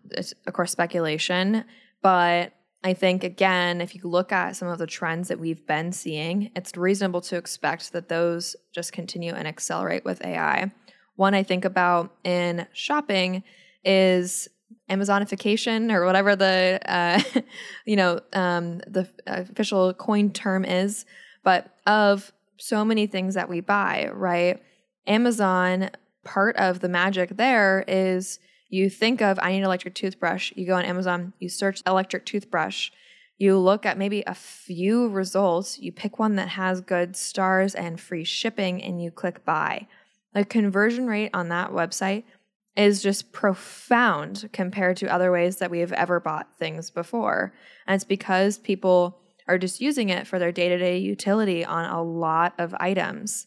of 0.47 0.53
course, 0.53 0.73
speculation. 0.73 1.65
But 2.03 2.53
I 2.83 2.95
think, 2.95 3.25
again, 3.25 3.81
if 3.81 3.95
you 3.95 4.03
look 4.05 4.33
at 4.33 4.57
some 4.57 4.69
of 4.69 4.79
the 4.79 4.87
trends 4.87 5.29
that 5.29 5.39
we've 5.39 5.67
been 5.67 5.93
seeing, 5.93 6.51
it's 6.57 6.77
reasonable 6.77 7.21
to 7.23 7.37
expect 7.37 7.93
that 7.93 8.09
those 8.09 8.57
just 8.75 8.93
continue 8.93 9.35
and 9.35 9.47
accelerate 9.47 10.05
with 10.05 10.25
AI. 10.25 10.73
One 11.17 11.35
I 11.35 11.43
think 11.43 11.67
about 11.67 12.15
in 12.25 12.67
shopping 12.73 13.43
is 13.85 14.49
Amazonification 14.89 15.93
or 15.93 16.07
whatever 16.07 16.35
the, 16.35 16.81
uh, 16.87 17.21
you 17.85 17.97
know, 17.97 18.21
um, 18.33 18.79
the 18.87 19.09
official 19.27 19.93
coin 19.93 20.33
term 20.33 20.65
is, 20.65 21.05
but 21.45 21.75
of 21.87 22.33
so 22.57 22.85
many 22.85 23.07
things 23.07 23.35
that 23.35 23.49
we 23.49 23.61
buy, 23.61 24.11
right? 24.13 24.63
Amazon 25.07 25.91
part 26.25 26.57
of 26.57 26.81
the 26.81 26.89
magic 26.89 27.37
there 27.37 27.85
is 27.89 28.39
you 28.69 28.89
think 28.89 29.21
of 29.21 29.39
I 29.43 29.53
need 29.53 29.59
an 29.59 29.65
electric 29.65 29.95
toothbrush, 29.95 30.53
you 30.55 30.67
go 30.67 30.77
on 30.77 30.85
Amazon, 30.85 31.33
you 31.39 31.49
search 31.49 31.83
electric 31.87 32.25
toothbrush, 32.25 32.91
you 33.37 33.59
look 33.59 33.87
at 33.87 33.99
maybe 33.99 34.23
a 34.27 34.35
few 34.35 35.09
results, 35.09 35.79
you 35.79 35.93
pick 35.93 36.19
one 36.19 36.37
that 36.37 36.49
has 36.49 36.81
good 36.81 37.17
stars 37.17 37.75
and 37.75 38.01
free 38.01 38.25
shipping 38.25 38.83
and 38.83 39.03
you 39.03 39.11
click 39.11 39.45
buy. 39.45 39.87
The 40.35 40.45
conversion 40.45 41.07
rate 41.07 41.31
on 41.35 41.49
that 41.49 41.71
website 41.71 42.25
is 42.77 43.03
just 43.03 43.33
profound 43.33 44.49
compared 44.53 44.97
to 44.99 45.13
other 45.13 45.33
ways 45.33 45.57
that 45.57 45.71
we 45.71 45.81
have 45.81 45.93
ever 45.93 46.21
bought 46.21 46.57
things 46.59 46.91
before. 46.91 47.53
And 47.87 47.97
it's 47.97 48.05
because 48.05 48.59
people 48.59 49.19
are 49.49 49.59
just 49.59 49.81
using 49.81 50.11
it 50.11 50.27
for 50.27 50.39
their 50.39 50.53
day 50.53 50.69
to 50.69 50.79
day 50.79 50.99
utility 50.99 51.65
on 51.65 51.91
a 51.91 52.03
lot 52.03 52.55
of 52.59 52.75
items. 52.79 53.47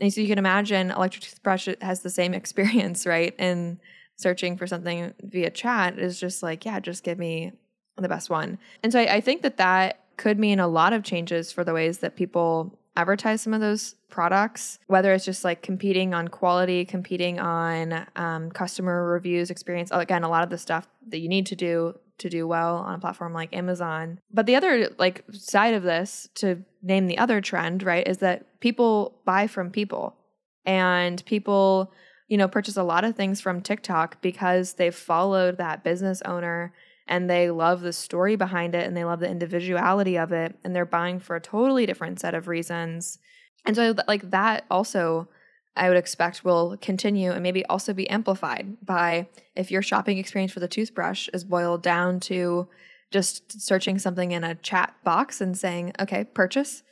And 0.00 0.12
so 0.12 0.20
you 0.20 0.28
can 0.28 0.38
imagine 0.38 0.90
electric 0.90 1.24
toothbrush 1.24 1.68
has 1.80 2.00
the 2.00 2.10
same 2.10 2.34
experience, 2.40 3.06
right? 3.06 3.34
And 3.38 3.78
searching 4.16 4.56
for 4.56 4.66
something 4.66 5.14
via 5.22 5.50
chat 5.50 5.98
is 5.98 6.18
just 6.18 6.42
like, 6.42 6.64
yeah, 6.64 6.80
just 6.80 7.04
give 7.04 7.18
me 7.18 7.52
the 7.96 8.08
best 8.08 8.30
one. 8.30 8.58
And 8.82 8.92
so 8.92 9.00
I, 9.00 9.16
I 9.16 9.20
think 9.20 9.42
that 9.42 9.56
that 9.58 10.00
could 10.16 10.38
mean 10.38 10.60
a 10.60 10.68
lot 10.68 10.92
of 10.92 11.02
changes 11.02 11.52
for 11.52 11.64
the 11.64 11.74
ways 11.74 11.98
that 11.98 12.16
people 12.16 12.78
advertise 12.96 13.42
some 13.42 13.52
of 13.52 13.60
those 13.60 13.94
products, 14.08 14.78
whether 14.86 15.12
it's 15.12 15.24
just 15.24 15.44
like 15.44 15.62
competing 15.62 16.14
on 16.14 16.28
quality, 16.28 16.84
competing 16.84 17.38
on 17.38 18.06
um, 18.16 18.50
customer 18.50 19.06
reviews, 19.06 19.50
experience. 19.50 19.90
Again, 19.92 20.24
a 20.24 20.30
lot 20.30 20.42
of 20.42 20.50
the 20.50 20.58
stuff 20.58 20.88
that 21.08 21.18
you 21.18 21.28
need 21.28 21.46
to 21.46 21.56
do 21.56 21.94
to 22.18 22.28
do 22.28 22.46
well 22.46 22.76
on 22.76 22.94
a 22.94 22.98
platform 22.98 23.32
like 23.32 23.54
Amazon. 23.54 24.20
But 24.32 24.46
the 24.46 24.56
other 24.56 24.90
like 24.98 25.24
side 25.32 25.74
of 25.74 25.82
this 25.82 26.28
to 26.36 26.62
name 26.82 27.06
the 27.06 27.18
other 27.18 27.40
trend, 27.40 27.82
right, 27.82 28.06
is 28.06 28.18
that 28.18 28.60
people 28.60 29.20
buy 29.24 29.46
from 29.46 29.70
people 29.70 30.16
and 30.64 31.24
people, 31.26 31.92
you 32.28 32.36
know, 32.36 32.48
purchase 32.48 32.76
a 32.76 32.82
lot 32.82 33.04
of 33.04 33.16
things 33.16 33.40
from 33.40 33.60
TikTok 33.60 34.20
because 34.22 34.74
they've 34.74 34.94
followed 34.94 35.58
that 35.58 35.84
business 35.84 36.22
owner 36.22 36.72
and 37.06 37.30
they 37.30 37.50
love 37.50 37.82
the 37.82 37.92
story 37.92 38.36
behind 38.36 38.74
it 38.74 38.86
and 38.86 38.96
they 38.96 39.04
love 39.04 39.20
the 39.20 39.30
individuality 39.30 40.18
of 40.18 40.32
it 40.32 40.56
and 40.64 40.74
they're 40.74 40.84
buying 40.84 41.20
for 41.20 41.36
a 41.36 41.40
totally 41.40 41.86
different 41.86 42.18
set 42.20 42.34
of 42.34 42.48
reasons. 42.48 43.18
And 43.64 43.76
so 43.76 43.94
like 44.08 44.30
that 44.30 44.64
also 44.70 45.28
I 45.76 45.88
would 45.88 45.98
expect 45.98 46.44
will 46.44 46.76
continue 46.80 47.32
and 47.32 47.42
maybe 47.42 47.64
also 47.66 47.92
be 47.92 48.08
amplified 48.08 48.84
by 48.84 49.28
if 49.54 49.70
your 49.70 49.82
shopping 49.82 50.18
experience 50.18 50.52
for 50.52 50.60
the 50.60 50.68
toothbrush 50.68 51.28
is 51.34 51.44
boiled 51.44 51.82
down 51.82 52.20
to 52.20 52.68
just 53.10 53.60
searching 53.60 53.98
something 53.98 54.32
in 54.32 54.42
a 54.42 54.54
chat 54.56 54.94
box 55.04 55.40
and 55.40 55.56
saying, 55.56 55.92
okay, 56.00 56.24
purchase, 56.24 56.82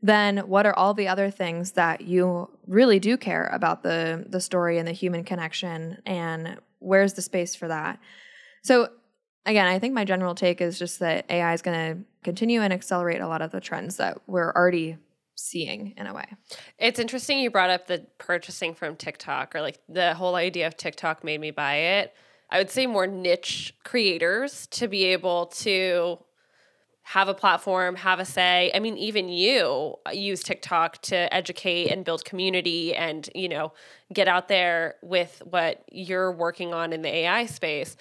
then 0.00 0.38
what 0.38 0.66
are 0.66 0.74
all 0.74 0.94
the 0.94 1.08
other 1.08 1.30
things 1.30 1.72
that 1.72 2.02
you 2.02 2.48
really 2.66 3.00
do 3.00 3.16
care 3.16 3.48
about 3.52 3.82
the 3.82 4.24
the 4.28 4.40
story 4.40 4.78
and 4.78 4.86
the 4.86 4.92
human 4.92 5.24
connection 5.24 6.00
and 6.06 6.58
where's 6.78 7.14
the 7.14 7.22
space 7.22 7.56
for 7.56 7.66
that? 7.66 7.98
So 8.62 8.90
again, 9.44 9.66
I 9.66 9.78
think 9.78 9.94
my 9.94 10.04
general 10.04 10.34
take 10.34 10.60
is 10.60 10.78
just 10.78 11.00
that 11.00 11.24
AI 11.28 11.52
is 11.54 11.62
going 11.62 11.96
to 11.96 12.04
continue 12.22 12.60
and 12.60 12.72
accelerate 12.72 13.20
a 13.20 13.26
lot 13.26 13.42
of 13.42 13.50
the 13.50 13.60
trends 13.60 13.96
that 13.96 14.18
we're 14.26 14.52
already 14.52 14.98
seeing 15.38 15.94
in 15.96 16.06
a 16.06 16.14
way. 16.14 16.26
It's 16.78 16.98
interesting 16.98 17.38
you 17.38 17.50
brought 17.50 17.70
up 17.70 17.86
the 17.86 18.06
purchasing 18.18 18.74
from 18.74 18.96
TikTok 18.96 19.54
or 19.54 19.60
like 19.60 19.78
the 19.88 20.14
whole 20.14 20.34
idea 20.34 20.66
of 20.66 20.76
TikTok 20.76 21.24
made 21.24 21.40
me 21.40 21.50
buy 21.50 21.74
it. 21.74 22.14
I 22.50 22.58
would 22.58 22.70
say 22.70 22.86
more 22.86 23.06
niche 23.06 23.74
creators 23.84 24.66
to 24.68 24.88
be 24.88 25.04
able 25.04 25.46
to 25.46 26.18
have 27.02 27.28
a 27.28 27.34
platform, 27.34 27.96
have 27.96 28.20
a 28.20 28.24
say. 28.24 28.70
I 28.74 28.80
mean, 28.80 28.98
even 28.98 29.30
you 29.30 29.94
uh, 30.06 30.10
use 30.10 30.42
TikTok 30.42 31.00
to 31.02 31.32
educate 31.32 31.88
and 31.88 32.04
build 32.04 32.24
community 32.24 32.94
and, 32.94 33.28
you 33.34 33.48
know, 33.48 33.72
get 34.12 34.28
out 34.28 34.48
there 34.48 34.96
with 35.02 35.40
what 35.44 35.84
you're 35.90 36.30
working 36.30 36.74
on 36.74 36.92
in 36.92 37.00
the 37.00 37.08
AI 37.08 37.46
space. 37.46 37.96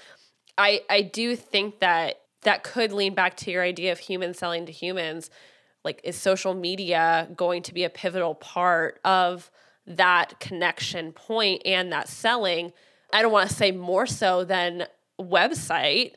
I 0.58 0.82
I 0.90 1.04
do 1.04 1.38
think 1.38 1.80
that 1.80 2.22
that 2.42 2.64
could 2.64 2.92
lean 2.92 3.14
back 3.14 3.38
to 3.38 3.52
your 3.52 3.64
idea 3.64 3.92
of 3.92 4.00
humans 4.00 4.40
selling 4.40 4.66
to 4.66 4.72
humans. 4.72 5.30
Like, 5.84 6.02
is 6.04 6.16
social 6.16 6.54
media 6.54 7.30
going 7.36 7.64
to 7.64 7.74
be 7.74 7.84
a 7.84 7.90
pivotal 7.90 8.36
part 8.36 9.00
of 9.06 9.50
that 9.86 10.40
connection 10.40 11.14
point 11.14 11.62
and 11.66 11.92
that 11.92 12.10
selling? 12.10 12.74
I 13.14 13.22
don't 13.22 13.32
want 13.32 13.50
to 13.50 13.56
say 13.56 13.72
more 13.72 14.06
so 14.06 14.44
than 14.44 14.86
website, 15.20 16.14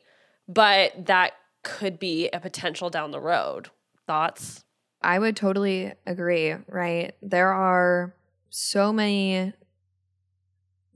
but 0.47 1.05
that 1.05 1.33
could 1.63 1.99
be 1.99 2.29
a 2.29 2.39
potential 2.39 2.89
down 2.89 3.11
the 3.11 3.19
road. 3.19 3.69
Thoughts? 4.07 4.63
I 5.01 5.19
would 5.19 5.35
totally 5.35 5.93
agree, 6.05 6.53
right? 6.67 7.13
There 7.21 7.51
are 7.51 8.13
so 8.49 8.91
many 8.91 9.53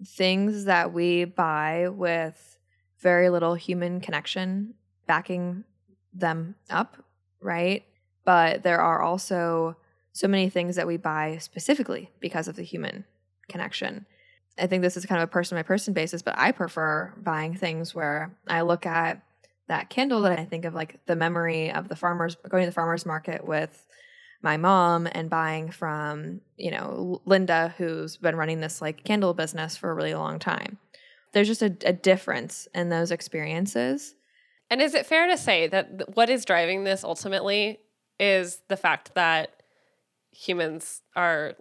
things 0.05 0.65
that 0.65 0.93
we 0.93 1.25
buy 1.25 1.89
with 1.89 2.57
very 2.99 3.29
little 3.29 3.55
human 3.55 4.01
connection 4.01 4.73
backing 5.07 5.63
them 6.13 6.55
up, 6.69 6.97
right? 7.39 7.83
But 8.25 8.63
there 8.63 8.79
are 8.79 9.01
also 9.01 9.77
so 10.13 10.27
many 10.27 10.49
things 10.49 10.75
that 10.75 10.87
we 10.87 10.97
buy 10.97 11.37
specifically 11.39 12.11
because 12.19 12.47
of 12.47 12.55
the 12.55 12.63
human 12.63 13.05
connection. 13.47 14.05
I 14.57 14.67
think 14.67 14.81
this 14.81 14.97
is 14.97 15.05
kind 15.05 15.21
of 15.21 15.29
a 15.29 15.31
person 15.31 15.57
by 15.57 15.63
person 15.63 15.93
basis, 15.93 16.21
but 16.21 16.37
I 16.37 16.51
prefer 16.51 17.13
buying 17.17 17.55
things 17.55 17.93
where 17.93 18.35
I 18.47 18.61
look 18.61 18.85
at 18.85 19.21
that 19.67 19.89
candle 19.89 20.21
that 20.21 20.39
I 20.39 20.45
think 20.45 20.65
of 20.65 20.73
like 20.73 21.05
the 21.05 21.15
memory 21.15 21.71
of 21.71 21.87
the 21.87 21.95
farmers 21.95 22.35
going 22.49 22.63
to 22.63 22.69
the 22.69 22.73
farmers 22.73 23.05
market 23.05 23.45
with 23.45 23.87
my 24.41 24.57
mom 24.57 25.07
and 25.11 25.29
buying 25.29 25.71
from, 25.71 26.41
you 26.55 26.71
know, 26.71 27.21
Linda 27.25 27.73
who's 27.77 28.17
been 28.17 28.35
running 28.35 28.61
this 28.61 28.81
like 28.81 29.03
candle 29.03 29.33
business 29.33 29.75
for 29.75 29.91
a 29.91 29.93
really 29.93 30.13
long 30.13 30.39
time 30.39 30.77
there's 31.35 31.49
just 31.49 31.61
a, 31.61 31.75
a 31.85 31.91
difference 31.91 32.67
in 32.73 32.87
those 32.87 33.11
experiences. 33.11 34.15
And 34.69 34.81
is 34.81 34.95
it 34.95 35.05
fair 35.05 35.27
to 35.27 35.37
say 35.37 35.67
that 35.67 36.15
what 36.15 36.29
is 36.29 36.45
driving 36.45 36.85
this 36.85 37.03
ultimately 37.03 37.79
is 38.19 38.61
the 38.67 38.77
fact 38.77 39.13
that 39.15 39.63
humans 40.31 41.01
are 41.15 41.53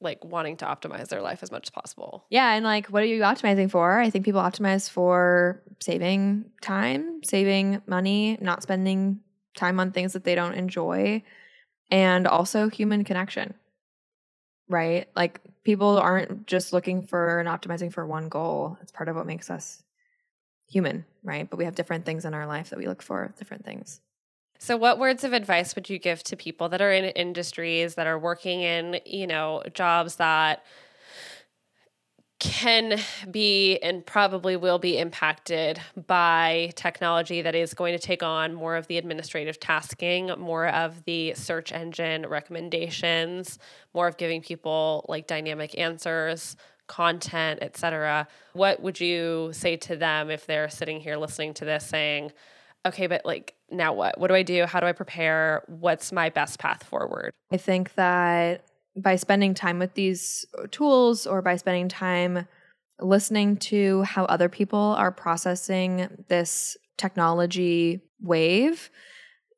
like 0.00 0.24
wanting 0.24 0.56
to 0.56 0.64
optimize 0.64 1.08
their 1.08 1.22
life 1.22 1.42
as 1.42 1.50
much 1.50 1.66
as 1.66 1.70
possible. 1.70 2.24
Yeah, 2.30 2.52
and 2.54 2.64
like 2.64 2.86
what 2.88 3.02
are 3.02 3.06
you 3.06 3.22
optimizing 3.22 3.70
for? 3.70 4.00
I 4.00 4.10
think 4.10 4.24
people 4.24 4.40
optimize 4.40 4.88
for 4.88 5.62
saving 5.80 6.50
time, 6.60 7.22
saving 7.24 7.82
money, 7.86 8.38
not 8.40 8.62
spending 8.62 9.20
time 9.56 9.80
on 9.80 9.90
things 9.90 10.12
that 10.12 10.24
they 10.24 10.36
don't 10.36 10.54
enjoy, 10.54 11.22
and 11.90 12.26
also 12.26 12.68
human 12.68 13.02
connection 13.04 13.54
right? 14.68 15.08
Like 15.16 15.40
people 15.64 15.98
aren't 15.98 16.46
just 16.46 16.72
looking 16.72 17.02
for 17.02 17.40
and 17.40 17.48
optimizing 17.48 17.92
for 17.92 18.06
one 18.06 18.28
goal. 18.28 18.78
It's 18.82 18.92
part 18.92 19.08
of 19.08 19.16
what 19.16 19.26
makes 19.26 19.50
us 19.50 19.82
human, 20.68 21.04
right? 21.22 21.48
But 21.48 21.56
we 21.56 21.64
have 21.64 21.74
different 21.74 22.04
things 22.04 22.24
in 22.24 22.34
our 22.34 22.46
life 22.46 22.70
that 22.70 22.78
we 22.78 22.86
look 22.86 23.02
for, 23.02 23.32
different 23.38 23.64
things. 23.64 24.00
So 24.58 24.76
what 24.76 24.98
words 24.98 25.22
of 25.22 25.32
advice 25.32 25.76
would 25.76 25.88
you 25.88 25.98
give 25.98 26.22
to 26.24 26.36
people 26.36 26.68
that 26.70 26.82
are 26.82 26.92
in 26.92 27.04
industries 27.04 27.94
that 27.94 28.08
are 28.08 28.18
working 28.18 28.60
in, 28.60 29.00
you 29.06 29.26
know, 29.26 29.62
jobs 29.72 30.16
that 30.16 30.64
can 32.40 32.98
be 33.30 33.78
and 33.78 34.04
probably 34.04 34.56
will 34.56 34.78
be 34.78 34.98
impacted 34.98 35.80
by 36.06 36.70
technology 36.76 37.42
that 37.42 37.54
is 37.54 37.74
going 37.74 37.96
to 37.96 37.98
take 37.98 38.22
on 38.22 38.54
more 38.54 38.76
of 38.76 38.86
the 38.86 38.96
administrative 38.96 39.58
tasking, 39.58 40.30
more 40.38 40.68
of 40.68 41.04
the 41.04 41.34
search 41.34 41.72
engine 41.72 42.26
recommendations, 42.26 43.58
more 43.94 44.06
of 44.06 44.16
giving 44.16 44.40
people 44.40 45.04
like 45.08 45.26
dynamic 45.26 45.76
answers, 45.78 46.56
content, 46.86 47.58
etc. 47.60 48.26
What 48.52 48.82
would 48.82 49.00
you 49.00 49.50
say 49.52 49.76
to 49.76 49.96
them 49.96 50.30
if 50.30 50.46
they're 50.46 50.68
sitting 50.68 51.00
here 51.00 51.16
listening 51.16 51.54
to 51.54 51.64
this 51.64 51.86
saying, 51.86 52.32
"Okay, 52.86 53.06
but 53.06 53.24
like 53.24 53.54
now 53.70 53.92
what? 53.92 54.18
What 54.18 54.28
do 54.28 54.34
I 54.34 54.42
do? 54.42 54.66
How 54.66 54.80
do 54.80 54.86
I 54.86 54.92
prepare? 54.92 55.62
What's 55.66 56.12
my 56.12 56.30
best 56.30 56.58
path 56.58 56.84
forward?" 56.84 57.32
I 57.52 57.56
think 57.56 57.94
that 57.94 58.64
by 58.96 59.16
spending 59.16 59.54
time 59.54 59.78
with 59.78 59.94
these 59.94 60.46
tools 60.70 61.26
or 61.26 61.42
by 61.42 61.56
spending 61.56 61.88
time 61.88 62.46
listening 63.00 63.56
to 63.56 64.02
how 64.02 64.24
other 64.24 64.48
people 64.48 64.94
are 64.98 65.12
processing 65.12 66.24
this 66.28 66.76
technology 66.96 68.00
wave, 68.20 68.90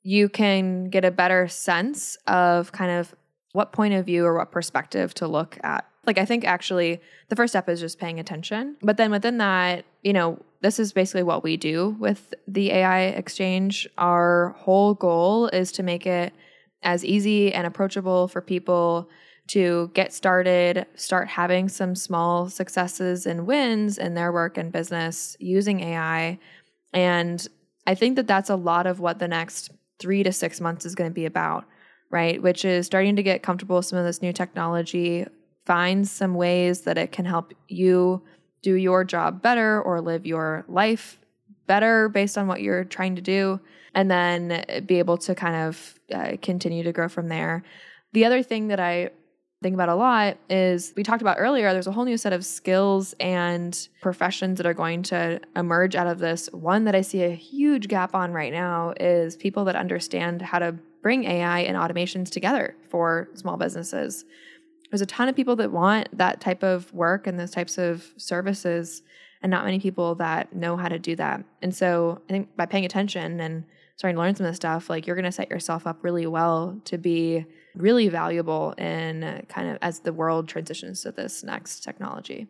you 0.03 0.29
can 0.29 0.91
get 0.91 1.05
a 1.05 1.11
better 1.11 1.49
sense 1.49 2.17
of 2.27 2.73
kind 2.73 2.91
of 2.91 3.15
what 3.53 3.73
point 3.73 3.95
of 3.95 4.07
view 4.07 4.25
or 4.25 4.37
what 4.37 4.53
perspective 4.53 5.15
to 5.15 5.27
look 5.27 5.59
at. 5.63 5.85
Like, 6.11 6.19
I 6.19 6.25
think 6.25 6.45
actually 6.45 7.01
the 7.29 7.37
first 7.37 7.53
step 7.53 7.69
is 7.69 7.79
just 7.79 8.01
paying 8.01 8.19
attention. 8.19 8.77
But 8.83 8.97
then 8.97 9.13
within 9.13 9.39
that, 9.39 9.85
you 10.03 10.13
know, 10.13 10.41
this 10.61 10.81
is 10.81 10.93
basically 10.93 11.23
what 11.23 11.45
we 11.45 11.57
do 11.57 11.95
with 12.01 12.35
the 12.49 12.73
AI 12.73 13.03
exchange. 13.03 13.89
Our 13.97 14.57
whole 14.59 14.95
goal 14.95 15.47
is 15.47 15.71
to 15.71 15.85
make 15.85 16.09
it 16.09 16.33
as 16.83 17.05
easy 17.05 17.55
and 17.55 17.65
approachable 17.65 18.27
for 18.27 18.41
people 18.41 19.09
to 19.51 19.93
get 19.95 20.13
started, 20.13 20.85
start 20.97 21.29
having 21.29 21.69
some 21.69 21.95
small 21.95 22.49
successes 22.49 23.25
and 23.25 23.47
wins 23.47 23.97
in 23.97 24.15
their 24.15 24.33
work 24.33 24.59
and 24.59 24.73
business 24.73 25.37
using 25.39 25.79
AI. 25.79 26.41
And 26.93 27.47
I 27.87 27.95
think 27.95 28.17
that 28.17 28.27
that's 28.27 28.51
a 28.51 28.57
lot 28.57 28.89
of 28.89 28.99
what 28.99 29.21
the 29.21 29.29
next 29.29 29.71
three 30.01 30.25
to 30.25 30.33
six 30.33 30.61
months 30.61 30.85
is 30.85 30.97
going 30.97 31.09
to 31.09 31.15
be 31.15 31.27
about, 31.27 31.67
right? 32.11 32.43
Which 32.43 32.65
is 32.65 32.87
starting 32.87 33.15
to 33.15 33.23
get 33.23 33.45
comfortable 33.45 33.77
with 33.77 33.87
some 33.87 34.01
of 34.01 34.05
this 34.05 34.21
new 34.21 34.33
technology, 34.33 35.27
find 35.71 36.09
some 36.09 36.35
ways 36.35 36.81
that 36.81 36.99
it 36.99 37.13
can 37.13 37.25
help 37.25 37.55
you 37.69 38.21
do 38.61 38.75
your 38.75 39.05
job 39.05 39.41
better 39.41 39.81
or 39.81 40.01
live 40.01 40.27
your 40.27 40.65
life 40.67 41.21
better 41.69 42.09
based 42.09 42.37
on 42.37 42.49
what 42.49 42.61
you're 42.61 42.83
trying 42.83 43.15
to 43.15 43.23
do, 43.23 43.61
and 43.95 44.11
then 44.11 44.65
be 44.85 44.99
able 44.99 45.17
to 45.17 45.33
kind 45.33 45.55
of 45.55 45.95
uh, 46.13 46.33
continue 46.43 46.83
to 46.83 46.91
grow 46.91 47.09
from 47.09 47.29
there. 47.29 47.63
The 48.15 48.25
other 48.25 48.43
thing 48.43 48.67
that 48.67 48.81
I 48.81 49.11
think 49.63 49.75
about 49.75 49.89
a 49.89 49.95
lot 49.95 50.39
is 50.49 50.93
we 50.97 51.05
talked 51.05 51.23
about 51.23 51.37
earlier 51.39 51.73
there's 51.73 51.87
a 51.87 51.93
whole 51.93 52.05
new 52.05 52.17
set 52.17 52.33
of 52.33 52.45
skills 52.45 53.15
and 53.21 53.89
professions 54.03 54.57
that 54.57 54.67
are 54.67 54.75
going 54.75 55.05
to 55.05 55.41
emerge 55.55 55.95
out 55.95 56.07
of 56.07 56.19
this 56.19 56.49
one 56.53 56.85
that 56.85 56.95
i 56.95 57.03
see 57.03 57.23
a 57.25 57.35
huge 57.35 57.87
gap 57.87 58.15
on 58.15 58.33
right 58.33 58.55
now 58.55 58.95
is 58.99 59.37
people 59.37 59.67
that 59.67 59.77
understand 59.77 60.41
how 60.41 60.59
to 60.59 60.75
bring 61.03 61.25
ai 61.25 61.61
and 61.61 61.77
automations 61.77 62.31
together 62.31 62.75
for 62.89 63.29
small 63.35 63.59
businesses 63.59 64.25
there's 64.91 65.01
a 65.01 65.07
ton 65.07 65.29
of 65.29 65.37
people 65.37 65.57
that 65.57 65.71
want 65.71 66.09
that 66.17 66.41
type 66.41 66.63
of 66.63 66.93
work 66.93 67.27
and 67.27 67.39
those 67.39 67.51
types 67.51 67.79
of 67.79 68.07
services 68.17 69.03
and 69.43 69.51
not 69.51 69.65
many 69.65 69.79
people 69.79 70.15
that 70.17 70.55
know 70.55 70.77
how 70.77 70.89
to 70.89 70.99
do 70.99 71.17
that 71.17 71.45
and 71.63 71.75
so 71.75 72.21
i 72.29 72.33
think 72.33 72.55
by 72.57 72.67
paying 72.67 72.85
attention 72.85 73.41
and 73.41 73.65
starting 73.97 74.17
to 74.17 74.23
learn 74.23 74.35
some 74.35 74.47
of 74.47 74.51
this 74.51 74.57
stuff 74.57 74.89
like 74.89 75.07
you're 75.07 75.17
going 75.17 75.25
to 75.27 75.33
set 75.33 75.51
yourself 75.51 75.87
up 75.87 76.03
really 76.03 76.27
well 76.27 76.81
to 76.85 76.97
be 76.97 77.45
really 77.75 78.09
valuable 78.09 78.73
in 78.79 79.45
kind 79.49 79.69
of 79.69 79.79
as 79.83 80.01
the 80.01 80.13
world 80.13 80.49
transitions 80.49 81.03
to 81.03 81.13
this 81.13 81.45
next 81.45 81.81
technology. 81.81 82.49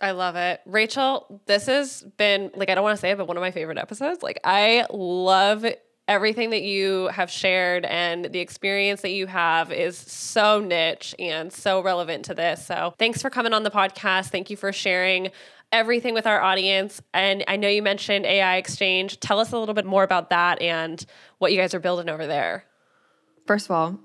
I 0.00 0.12
love 0.12 0.36
it. 0.36 0.60
Rachel, 0.64 1.42
this 1.46 1.66
has 1.66 2.02
been 2.16 2.50
like 2.54 2.70
I 2.70 2.74
don't 2.74 2.84
want 2.84 2.96
to 2.96 3.00
say 3.00 3.10
it, 3.10 3.18
but 3.18 3.28
one 3.28 3.36
of 3.36 3.42
my 3.42 3.50
favorite 3.50 3.78
episodes. 3.78 4.22
Like 4.22 4.40
I 4.44 4.86
love 4.90 5.66
everything 6.10 6.50
that 6.50 6.62
you 6.62 7.06
have 7.06 7.30
shared 7.30 7.84
and 7.84 8.24
the 8.26 8.40
experience 8.40 9.00
that 9.02 9.12
you 9.12 9.28
have 9.28 9.72
is 9.72 9.96
so 9.96 10.58
niche 10.60 11.14
and 11.20 11.52
so 11.52 11.80
relevant 11.80 12.24
to 12.24 12.34
this. 12.34 12.66
So, 12.66 12.92
thanks 12.98 13.22
for 13.22 13.30
coming 13.30 13.54
on 13.54 13.62
the 13.62 13.70
podcast. 13.70 14.26
Thank 14.26 14.50
you 14.50 14.56
for 14.56 14.72
sharing 14.72 15.30
everything 15.70 16.12
with 16.12 16.26
our 16.26 16.40
audience. 16.40 17.00
And 17.14 17.44
I 17.46 17.56
know 17.56 17.68
you 17.68 17.80
mentioned 17.80 18.26
AI 18.26 18.56
Exchange. 18.56 19.20
Tell 19.20 19.38
us 19.38 19.52
a 19.52 19.58
little 19.58 19.74
bit 19.74 19.86
more 19.86 20.02
about 20.02 20.30
that 20.30 20.60
and 20.60 21.02
what 21.38 21.52
you 21.52 21.58
guys 21.58 21.74
are 21.74 21.80
building 21.80 22.08
over 22.08 22.26
there. 22.26 22.64
First 23.46 23.66
of 23.66 23.70
all, 23.70 24.00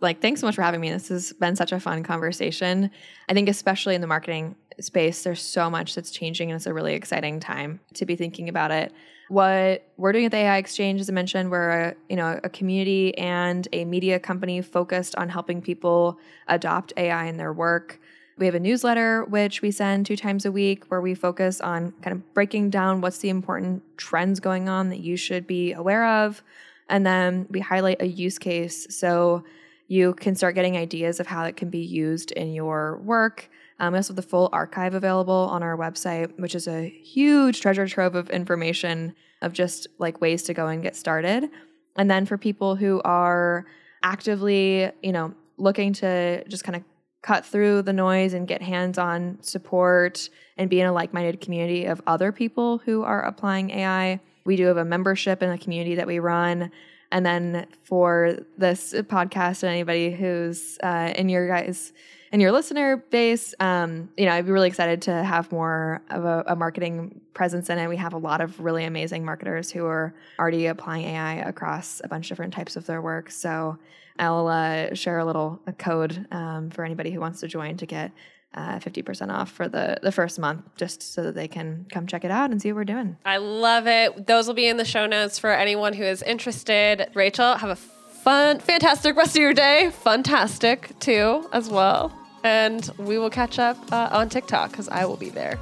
like 0.00 0.20
thanks 0.20 0.40
so 0.40 0.46
much 0.46 0.54
for 0.54 0.62
having 0.62 0.80
me. 0.80 0.90
This 0.90 1.08
has 1.08 1.32
been 1.32 1.56
such 1.56 1.72
a 1.72 1.80
fun 1.80 2.02
conversation. 2.02 2.90
I 3.28 3.34
think 3.34 3.48
especially 3.48 3.94
in 3.94 4.00
the 4.00 4.06
marketing 4.06 4.56
space, 4.80 5.22
there's 5.22 5.40
so 5.40 5.70
much 5.70 5.94
that's 5.94 6.10
changing 6.10 6.50
and 6.50 6.56
it's 6.56 6.66
a 6.66 6.74
really 6.74 6.94
exciting 6.94 7.40
time 7.40 7.80
to 7.94 8.04
be 8.04 8.16
thinking 8.16 8.48
about 8.48 8.70
it. 8.70 8.92
What 9.28 9.88
we're 9.96 10.12
doing 10.12 10.26
at 10.26 10.30
the 10.30 10.36
AI 10.36 10.58
Exchange, 10.58 11.00
as 11.00 11.10
I 11.10 11.12
mentioned, 11.12 11.50
we're 11.50 11.70
a, 11.70 11.94
you 12.08 12.16
know 12.16 12.38
a 12.44 12.48
community 12.48 13.16
and 13.18 13.66
a 13.72 13.84
media 13.84 14.20
company 14.20 14.60
focused 14.62 15.16
on 15.16 15.28
helping 15.28 15.60
people 15.62 16.18
adopt 16.46 16.92
AI 16.96 17.24
in 17.24 17.36
their 17.36 17.52
work. 17.52 17.98
We 18.38 18.44
have 18.44 18.54
a 18.54 18.60
newsletter 18.60 19.24
which 19.24 19.62
we 19.62 19.70
send 19.70 20.04
two 20.04 20.16
times 20.16 20.44
a 20.44 20.52
week 20.52 20.84
where 20.90 21.00
we 21.00 21.14
focus 21.14 21.60
on 21.60 21.92
kind 22.02 22.14
of 22.14 22.34
breaking 22.34 22.68
down 22.68 23.00
what's 23.00 23.18
the 23.18 23.30
important 23.30 23.82
trends 23.96 24.40
going 24.40 24.68
on 24.68 24.90
that 24.90 25.00
you 25.00 25.16
should 25.16 25.46
be 25.46 25.72
aware 25.72 26.04
of. 26.04 26.42
And 26.88 27.04
then 27.04 27.46
we 27.48 27.60
highlight 27.60 28.02
a 28.02 28.06
use 28.06 28.38
case 28.38 28.86
so 28.94 29.42
you 29.88 30.14
can 30.14 30.34
start 30.34 30.54
getting 30.54 30.76
ideas 30.76 31.20
of 31.20 31.26
how 31.26 31.44
it 31.44 31.56
can 31.56 31.70
be 31.70 31.80
used 31.80 32.32
in 32.32 32.52
your 32.52 32.98
work. 33.04 33.48
Um, 33.78 33.92
we 33.92 33.98
also 33.98 34.12
have 34.12 34.16
the 34.16 34.22
full 34.22 34.48
archive 34.52 34.94
available 34.94 35.48
on 35.50 35.62
our 35.62 35.76
website, 35.76 36.38
which 36.38 36.54
is 36.54 36.66
a 36.66 36.88
huge 36.88 37.60
treasure 37.60 37.86
trove 37.86 38.14
of 38.14 38.30
information 38.30 39.14
of 39.42 39.52
just 39.52 39.86
like 39.98 40.20
ways 40.20 40.42
to 40.44 40.54
go 40.54 40.66
and 40.66 40.82
get 40.82 40.96
started. 40.96 41.48
And 41.96 42.10
then 42.10 42.26
for 42.26 42.38
people 42.38 42.76
who 42.76 43.00
are 43.04 43.66
actively, 44.02 44.90
you 45.02 45.12
know, 45.12 45.34
looking 45.58 45.92
to 45.94 46.44
just 46.48 46.64
kind 46.64 46.76
of 46.76 46.82
cut 47.22 47.44
through 47.44 47.82
the 47.82 47.92
noise 47.92 48.34
and 48.34 48.46
get 48.46 48.62
hands-on 48.62 49.38
support 49.42 50.28
and 50.56 50.70
be 50.70 50.80
in 50.80 50.86
a 50.86 50.92
like-minded 50.92 51.40
community 51.40 51.84
of 51.86 52.00
other 52.06 52.30
people 52.30 52.78
who 52.78 53.02
are 53.02 53.22
applying 53.22 53.70
AI, 53.70 54.20
we 54.44 54.56
do 54.56 54.66
have 54.66 54.76
a 54.76 54.84
membership 54.84 55.42
in 55.42 55.50
a 55.50 55.58
community 55.58 55.96
that 55.96 56.06
we 56.06 56.18
run. 56.18 56.70
And 57.12 57.24
then 57.24 57.66
for 57.84 58.38
this 58.58 58.92
podcast 58.92 59.62
and 59.62 59.70
anybody 59.70 60.10
who's 60.10 60.78
uh, 60.82 61.12
in 61.16 61.28
your 61.28 61.48
guys' 61.48 61.92
in 62.36 62.40
your 62.40 62.52
listener 62.52 62.98
base, 62.98 63.54
um, 63.60 64.10
you 64.14 64.26
know, 64.26 64.32
I'd 64.32 64.44
be 64.44 64.52
really 64.52 64.68
excited 64.68 65.00
to 65.02 65.24
have 65.24 65.50
more 65.50 66.02
of 66.10 66.26
a, 66.26 66.44
a, 66.48 66.54
marketing 66.54 67.22
presence 67.32 67.70
in 67.70 67.78
it. 67.78 67.88
We 67.88 67.96
have 67.96 68.12
a 68.12 68.18
lot 68.18 68.42
of 68.42 68.60
really 68.60 68.84
amazing 68.84 69.24
marketers 69.24 69.70
who 69.70 69.86
are 69.86 70.12
already 70.38 70.66
applying 70.66 71.06
AI 71.06 71.36
across 71.36 72.02
a 72.04 72.08
bunch 72.08 72.26
of 72.26 72.28
different 72.28 72.52
types 72.52 72.76
of 72.76 72.84
their 72.84 73.00
work. 73.00 73.30
So 73.30 73.78
I'll 74.18 74.48
uh, 74.48 74.92
share 74.92 75.18
a 75.18 75.24
little 75.24 75.62
a 75.66 75.72
code 75.72 76.26
um, 76.30 76.68
for 76.68 76.84
anybody 76.84 77.10
who 77.10 77.20
wants 77.20 77.40
to 77.40 77.48
join 77.48 77.78
to 77.78 77.86
get 77.86 78.12
uh, 78.52 78.80
50% 78.80 79.32
off 79.32 79.50
for 79.50 79.66
the, 79.66 79.96
the 80.02 80.12
first 80.12 80.38
month 80.38 80.62
just 80.76 81.14
so 81.14 81.22
that 81.22 81.34
they 81.34 81.48
can 81.48 81.86
come 81.90 82.06
check 82.06 82.22
it 82.22 82.30
out 82.30 82.50
and 82.50 82.60
see 82.60 82.70
what 82.70 82.76
we're 82.76 82.84
doing. 82.84 83.16
I 83.24 83.38
love 83.38 83.86
it. 83.86 84.26
Those 84.26 84.46
will 84.46 84.52
be 84.52 84.66
in 84.66 84.76
the 84.76 84.84
show 84.84 85.06
notes 85.06 85.38
for 85.38 85.54
anyone 85.54 85.94
who 85.94 86.04
is 86.04 86.20
interested. 86.20 87.08
Rachel, 87.14 87.54
have 87.54 87.70
a 87.70 87.76
fun, 87.76 88.58
fantastic 88.58 89.16
rest 89.16 89.36
of 89.36 89.40
your 89.40 89.54
day. 89.54 89.90
Fantastic 90.02 90.98
too, 91.00 91.48
as 91.54 91.70
well. 91.70 92.12
And 92.46 92.88
we 92.96 93.18
will 93.18 93.28
catch 93.28 93.58
up 93.58 93.76
uh, 93.90 94.08
on 94.12 94.28
TikTok 94.28 94.70
because 94.70 94.88
I 94.88 95.04
will 95.04 95.16
be 95.16 95.30
there. 95.30 95.58